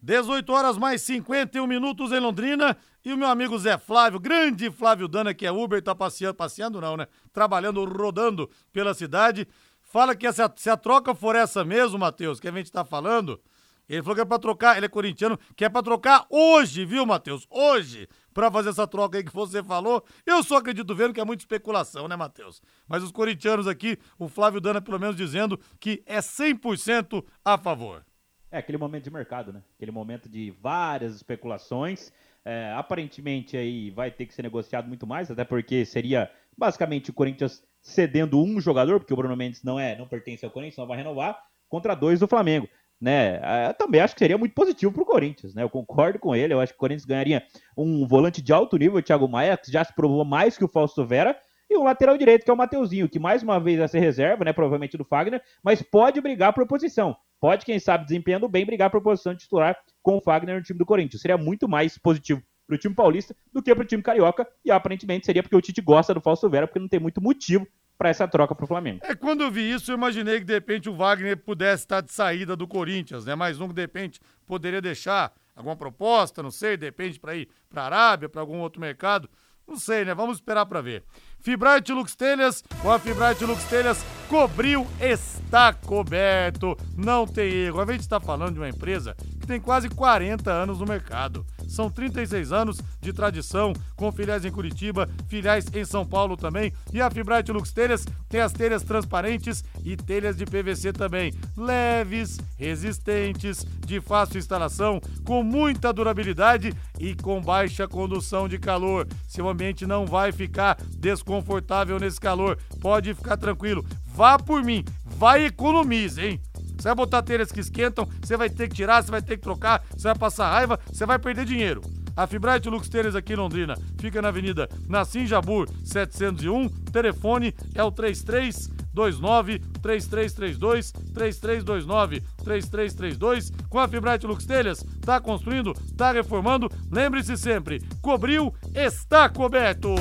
[0.02, 2.76] 18 horas mais 51 minutos em Londrina.
[3.04, 6.80] E o meu amigo Zé Flávio, grande Flávio Dana, que é Uber, tá passeando, passeando
[6.80, 7.08] não, né?
[7.34, 9.48] Trabalhando, rodando pela cidade.
[9.82, 12.86] Fala que se a, se a troca for essa mesmo, Matheus, que a gente tá
[12.86, 13.42] falando,
[13.90, 17.06] ele falou que é pra trocar, ele é corintiano, que é pra trocar hoje, viu,
[17.06, 17.46] Matheus?
[17.50, 20.04] Hoje, pra fazer essa troca aí que você falou.
[20.26, 22.62] Eu só acredito vendo que é muita especulação, né, Matheus?
[22.88, 28.06] Mas os corintianos aqui, o Flávio Dana pelo menos dizendo que é 100% a favor.
[28.50, 29.64] É aquele momento de mercado, né?
[29.76, 32.12] Aquele momento de várias especulações.
[32.44, 37.14] É, aparentemente aí vai ter que ser negociado muito mais, até porque seria basicamente o
[37.14, 40.88] Corinthians cedendo um jogador, porque o Bruno Mendes não é, não pertence ao Corinthians, não
[40.88, 41.40] vai renovar,
[41.70, 42.68] contra dois do Flamengo.
[43.00, 43.40] Né?
[43.42, 45.64] É, também acho que seria muito positivo para o Corinthians, né?
[45.64, 47.44] Eu concordo com ele, eu acho que o Corinthians ganharia
[47.76, 50.68] um volante de alto nível, o Thiago Maia, que já se provou mais que o
[50.68, 51.36] Fausto Vera,
[51.72, 54.44] e o lateral direito, que é o Mateuzinho, que mais uma vez vai ser reserva,
[54.44, 54.52] né?
[54.52, 57.16] Provavelmente do Fagner, mas pode brigar por posição.
[57.40, 60.78] Pode, quem sabe, desempenhando bem, brigar por posição de titular com o Fagner no time
[60.78, 61.22] do Corinthians.
[61.22, 64.72] Seria muito mais positivo para o time paulista do que para o time carioca, e
[64.72, 67.66] aparentemente seria porque o Tite gosta do Fausto Vera, porque não tem muito motivo
[67.98, 69.00] para essa troca para o Flamengo.
[69.04, 72.12] É, quando eu vi isso, eu imaginei que de repente o Wagner pudesse estar de
[72.12, 73.36] saída do Corinthians, né?
[73.36, 77.48] Mais um que de repente poderia deixar alguma proposta, não sei, de repente para ir
[77.70, 79.30] para Arábia, para algum outro mercado.
[79.72, 80.14] Não sei, né?
[80.14, 81.02] Vamos esperar para ver.
[81.40, 86.78] Fibrate Lux Telhas, com a Fibrate Lux Telhas, cobriu, está coberto.
[86.98, 87.80] Não tem erro.
[87.80, 91.46] A gente está falando de uma empresa que tem quase 40 anos no mercado.
[91.68, 96.72] São 36 anos de tradição, com filiais em Curitiba, filiais em São Paulo também.
[96.94, 101.34] E a Fibrate Lux Telhas tem as telhas transparentes e telhas de PVC também.
[101.58, 109.08] Leves, resistentes, de fácil instalação, com muita durabilidade e com baixa condução de calor.
[109.28, 112.58] Seu ambiente não vai ficar desconfortável nesse calor.
[112.80, 113.86] Pode ficar tranquilo.
[114.14, 116.42] Vá por mim, vai economize, hein?
[116.82, 119.44] Você vai botar telhas que esquentam, você vai ter que tirar, você vai ter que
[119.44, 121.80] trocar, você vai passar raiva, você vai perder dinheiro.
[122.18, 126.70] A Fibrate Lux Tênis aqui em Londrina fica na Avenida Nassim Jabur 701.
[126.92, 133.52] Telefone é o 3329 3332 3329 3332.
[133.70, 136.68] Com a Fibrate Lux Telhas, tá construindo, tá reformando.
[136.92, 139.94] Lembre-se sempre, cobriu, está coberto.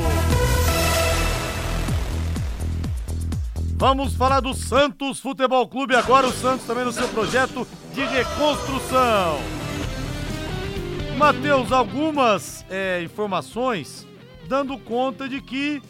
[3.81, 9.39] Vamos falar do Santos Futebol Clube agora, o Santos também no seu projeto de reconstrução.
[11.17, 14.07] Matheus, algumas é, informações
[14.47, 15.81] dando conta de que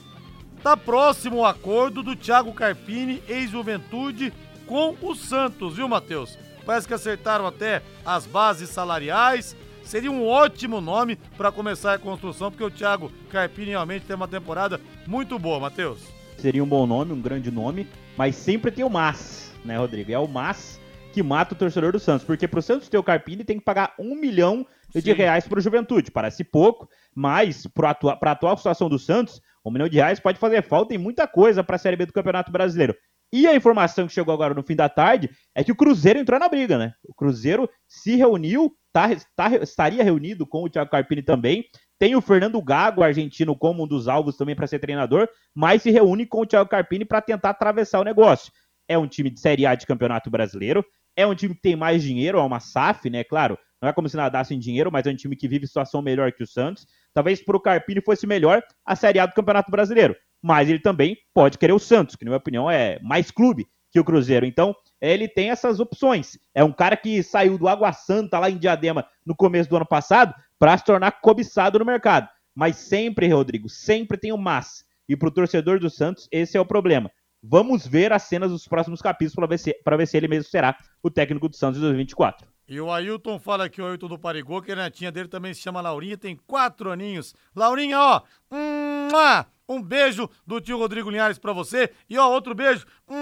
[0.57, 4.33] está próximo o acordo do Thiago Carpini, ex-juventude,
[4.69, 6.39] com o Santos, viu, Matheus?
[6.65, 9.57] Parece que acertaram até as bases salariais.
[9.83, 14.29] Seria um ótimo nome para começar a construção, porque o Thiago Carpini realmente tem uma
[14.29, 16.20] temporada muito boa, Matheus.
[16.41, 17.87] Seria um bom nome, um grande nome,
[18.17, 20.11] mas sempre tem o mas, né, Rodrigo?
[20.11, 20.81] É o mas
[21.13, 23.93] que mata o torcedor do Santos, porque pro Santos ter o Carpini tem que pagar
[23.99, 24.65] um milhão
[24.95, 25.13] de Sim.
[25.13, 26.11] reais pro Juventude.
[26.11, 30.39] Parece pouco, mas pra atua, pra atual situação do Santos, um milhão de reais pode
[30.39, 32.95] fazer falta em muita coisa pra Série B do Campeonato Brasileiro.
[33.33, 36.41] E a informação que chegou agora no fim da tarde é que o Cruzeiro entrou
[36.41, 36.93] na briga, né?
[37.07, 41.65] O Cruzeiro se reuniu, tá, tá- estaria reunido com o Thiago Carpini também.
[42.01, 45.91] Tem o Fernando Gago, argentino, como um dos alvos também para ser treinador, mas se
[45.91, 48.51] reúne com o Thiago Carpini para tentar atravessar o negócio.
[48.89, 50.83] É um time de Série A de Campeonato Brasileiro,
[51.15, 53.23] é um time que tem mais dinheiro, é uma SAF, né?
[53.23, 56.01] Claro, não é como se nadasse em dinheiro, mas é um time que vive situação
[56.01, 56.87] melhor que o Santos.
[57.13, 61.19] Talvez para o Carpini fosse melhor a Série A do Campeonato Brasileiro, mas ele também
[61.35, 64.47] pode querer o Santos, que na minha opinião é mais clube que o Cruzeiro.
[64.47, 66.39] Então, ele tem essas opções.
[66.55, 69.87] É um cara que saiu do Água Santa lá em Diadema no começo do ano
[69.87, 72.29] passado para se tornar cobiçado no mercado.
[72.55, 74.85] Mas sempre, Rodrigo, sempre tem o mas.
[75.09, 77.11] E para o torcedor do Santos, esse é o problema.
[77.43, 80.77] Vamos ver as cenas dos próximos capítulos para ver, se- ver se ele mesmo será
[81.03, 82.47] o técnico do Santos em 2024.
[82.69, 85.61] E o Ailton fala aqui, o Ailton do Parigô, que a netinha dele também se
[85.61, 87.35] chama Laurinha, tem quatro aninhos.
[87.57, 88.21] Laurinha, ó,
[88.51, 91.91] mua, um beijo do tio Rodrigo Linhares pra você.
[92.09, 93.17] E ó, outro beijo, mua,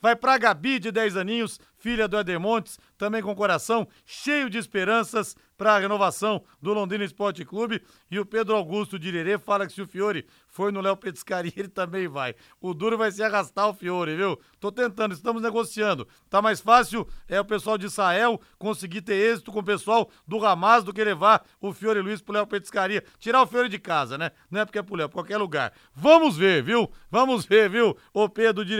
[0.00, 4.56] vai pra Gabi, de 10 aninhos, filha do Éder Montes, também com coração cheio de
[4.56, 7.82] esperanças para a renovação do Londrina Esporte Clube.
[8.10, 11.68] E o Pedro Augusto de fala que se o Fiore for no Léo Petiscaria, ele
[11.68, 12.34] também vai.
[12.58, 14.40] O duro vai se arrastar o Fiore, viu?
[14.58, 16.08] Tô tentando, estamos negociando.
[16.30, 20.38] Tá mais fácil é o pessoal de Israel conseguir ter êxito com o pessoal do
[20.38, 23.04] Ramaz do que levar o Fiore Luiz pro Léo Petiscaria.
[23.18, 24.30] Tirar o Fiore de casa, né?
[24.50, 25.70] Não é porque é pro Léo, qualquer lugar.
[25.94, 26.90] Vamos ver, viu?
[27.10, 27.94] Vamos ver, viu?
[28.14, 28.74] Ô Pedro de.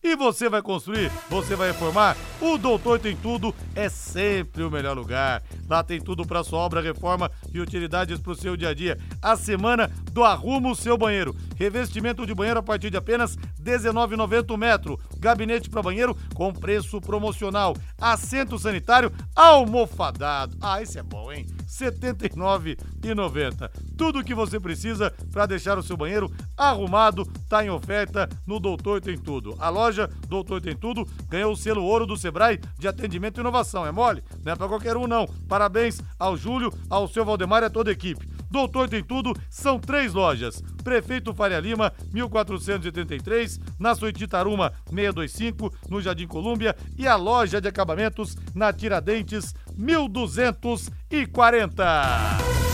[0.00, 1.10] E você vai construir?
[1.28, 2.16] Você vai reformar?
[2.40, 5.42] O Doutor Tem Tudo é sempre o melhor lugar.
[5.68, 8.96] Lá tem tudo para sua obra, reforma e utilidades para o seu dia a dia.
[9.20, 11.34] A semana do Arruma o Seu Banheiro.
[11.56, 15.00] Revestimento de banheiro a partir de apenas R$19,90 o metro.
[15.18, 17.76] Gabinete para banheiro com preço promocional.
[18.00, 20.56] Assento sanitário almofadado.
[20.60, 21.44] Ah, esse é bom, hein?
[21.48, 23.68] R$ 79,90.
[23.96, 28.60] Tudo o que você precisa para deixar o seu banheiro arrumado tá em oferta no
[28.60, 29.56] Doutor Tem Tudo.
[29.58, 29.87] A loja
[30.28, 33.86] Doutor Tem Tudo ganhou o selo ouro do Sebrae de atendimento e inovação.
[33.86, 34.22] É mole?
[34.44, 35.26] Não é para qualquer um, não.
[35.48, 38.28] Parabéns ao Júlio, ao seu Valdemar e a toda a equipe.
[38.50, 40.62] Doutor Tem Tudo são três lojas.
[40.82, 48.34] Prefeito Faria Lima, 1483, na Soititaruma 625, no Jardim Colúmbia, e a loja de acabamentos
[48.54, 52.67] na Tiradentes 1240.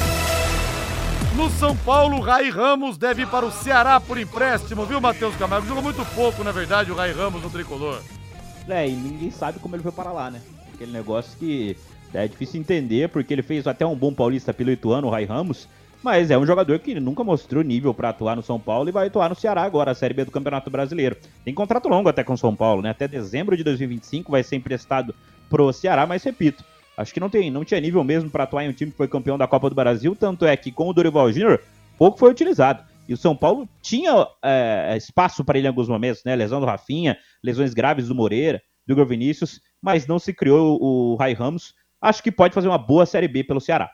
[1.36, 5.66] No São Paulo, Rai Ramos deve ir para o Ceará por empréstimo, viu, Matheus Camargo?
[5.66, 8.00] Jogou muito pouco, na verdade, o Rai Ramos no tricolor.
[8.68, 10.40] É, e ninguém sabe como ele foi para lá, né?
[10.72, 11.76] Aquele negócio que
[12.14, 15.68] é difícil entender, porque ele fez até um bom paulista pelo Ituano, o Rai Ramos,
[16.04, 19.08] mas é um jogador que nunca mostrou nível para atuar no São Paulo e vai
[19.08, 21.16] atuar no Ceará agora, a Série B do Campeonato Brasileiro.
[21.44, 22.90] Tem contrato longo até com o São Paulo, né?
[22.90, 25.12] Até dezembro de 2025 vai ser emprestado
[25.50, 26.64] pro Ceará, mas repito,
[26.96, 29.08] acho que não, tem, não tinha nível mesmo para atuar em um time que foi
[29.08, 31.60] campeão da Copa do Brasil, tanto é que com o Dorival Júnior,
[31.98, 32.84] pouco foi utilizado.
[33.08, 36.34] E o São Paulo tinha é, espaço para ele em alguns momentos, né?
[36.34, 41.12] Lesão do Rafinha, lesões graves do Moreira, do Igor Vinícius, mas não se criou o,
[41.12, 41.74] o Rai Ramos.
[42.00, 43.90] Acho que pode fazer uma boa Série B pelo Ceará.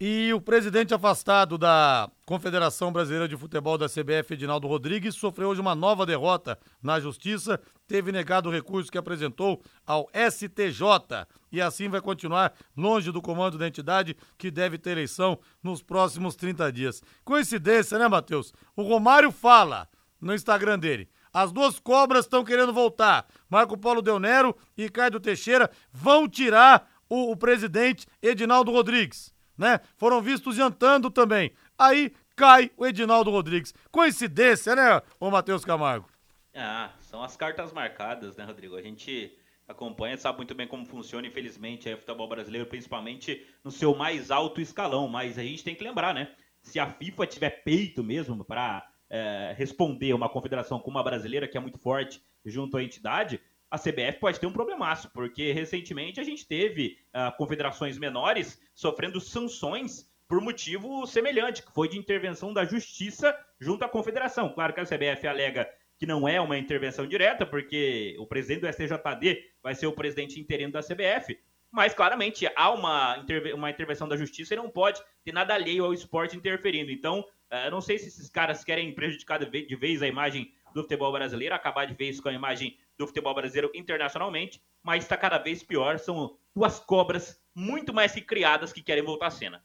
[0.00, 5.60] E o presidente afastado da Confederação Brasileira de Futebol da CBF, Edinaldo Rodrigues, sofreu hoje
[5.60, 11.88] uma nova derrota na Justiça, teve negado o recurso que apresentou ao STJ e assim
[11.88, 17.00] vai continuar longe do comando da entidade que deve ter eleição nos próximos 30 dias.
[17.24, 18.52] Coincidência, né, Matheus?
[18.74, 19.88] O Romário fala
[20.20, 21.08] no Instagram dele.
[21.32, 23.26] As duas cobras estão querendo voltar.
[23.48, 29.80] Marco Paulo Del Nero e Ricardo Teixeira vão tirar o, o presidente Edinaldo Rodrigues né?
[29.96, 31.52] Foram vistos jantando também.
[31.78, 33.74] Aí cai o Edinaldo Rodrigues.
[33.90, 36.08] Coincidência, né, ô Matheus Camargo?
[36.54, 38.76] Ah, são as cartas marcadas, né, Rodrigo?
[38.76, 39.36] A gente
[39.66, 44.60] acompanha, sabe muito bem como funciona, infelizmente, o futebol brasileiro, principalmente no seu mais alto
[44.60, 45.08] escalão.
[45.08, 46.32] Mas a gente tem que lembrar, né?
[46.62, 51.56] Se a FIFA tiver peito mesmo para é, responder uma confederação como a brasileira, que
[51.56, 53.40] é muito forte junto à entidade,
[53.74, 59.20] a CBF pode ter um problemaço, porque recentemente a gente teve uh, confederações menores sofrendo
[59.20, 64.48] sanções por motivo semelhante, que foi de intervenção da justiça junto à confederação.
[64.50, 65.68] Claro que a CBF alega
[65.98, 70.40] que não é uma intervenção direta, porque o presidente do STJD vai ser o presidente
[70.40, 71.36] interino da CBF,
[71.70, 75.92] mas claramente há uma, uma intervenção da justiça e não pode ter nada alheio ao
[75.92, 76.92] esporte interferindo.
[76.92, 77.20] Então,
[77.50, 81.12] uh, eu não sei se esses caras querem prejudicar de vez a imagem do futebol
[81.12, 85.62] brasileiro, acabar de vez com a imagem do futebol brasileiro internacionalmente, mas está cada vez
[85.62, 85.98] pior.
[85.98, 89.62] São duas cobras muito mais que criadas que querem voltar à cena.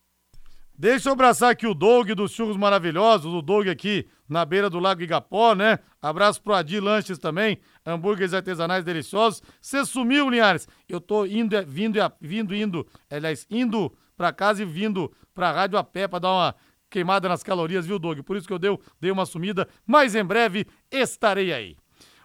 [0.81, 4.79] Deixa eu abraçar aqui o Doug dos Churros Maravilhosos, o Doug aqui na beira do
[4.79, 5.79] Lago Igapó, né?
[6.01, 9.43] Abraço pro Adi Lanches também, hambúrgueres artesanais deliciosos.
[9.59, 10.69] Você sumiu, Linhares.
[10.87, 15.51] Eu tô indo, é, vindo, é, vindo, indo, aliás, indo pra casa e vindo pra
[15.51, 16.55] rádio a pé pra dar uma
[16.89, 18.19] queimada nas calorias, viu, Doug?
[18.21, 21.75] Por isso que eu dei, dei uma sumida, mas em breve estarei aí.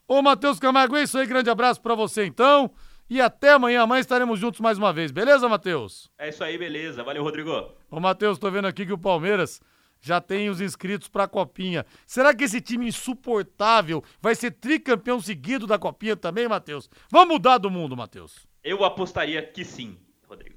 [0.06, 1.26] Ô, Matheus Camargo, é isso aí.
[1.26, 2.70] Grande abraço para você, então.
[3.08, 3.82] E até amanhã.
[3.82, 5.10] Amanhã estaremos juntos mais uma vez.
[5.10, 6.10] Beleza, Matheus?
[6.18, 7.02] É isso aí, beleza.
[7.02, 7.72] Valeu, Rodrigo.
[7.90, 9.60] Ô, Matheus, tô vendo aqui que o Palmeiras
[10.00, 11.86] já tem os inscritos pra Copinha.
[12.06, 16.90] Será que esse time insuportável vai ser tricampeão seguido da Copinha também, Matheus?
[17.10, 18.46] Vamos mudar do mundo, Matheus.
[18.62, 19.96] Eu apostaria que sim,
[20.28, 20.56] Rodrigo.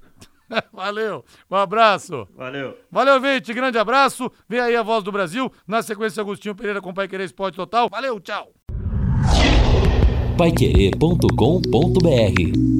[0.72, 2.28] Valeu, um abraço.
[2.34, 2.76] Valeu.
[2.90, 4.30] Valeu, gente, grande abraço.
[4.46, 5.50] Vem aí a voz do Brasil.
[5.66, 7.88] Na sequência, Agostinho Pereira com Pai Querer Esporte Total.
[7.88, 8.52] Valeu, tchau
[10.38, 12.77] paiquerê.com.br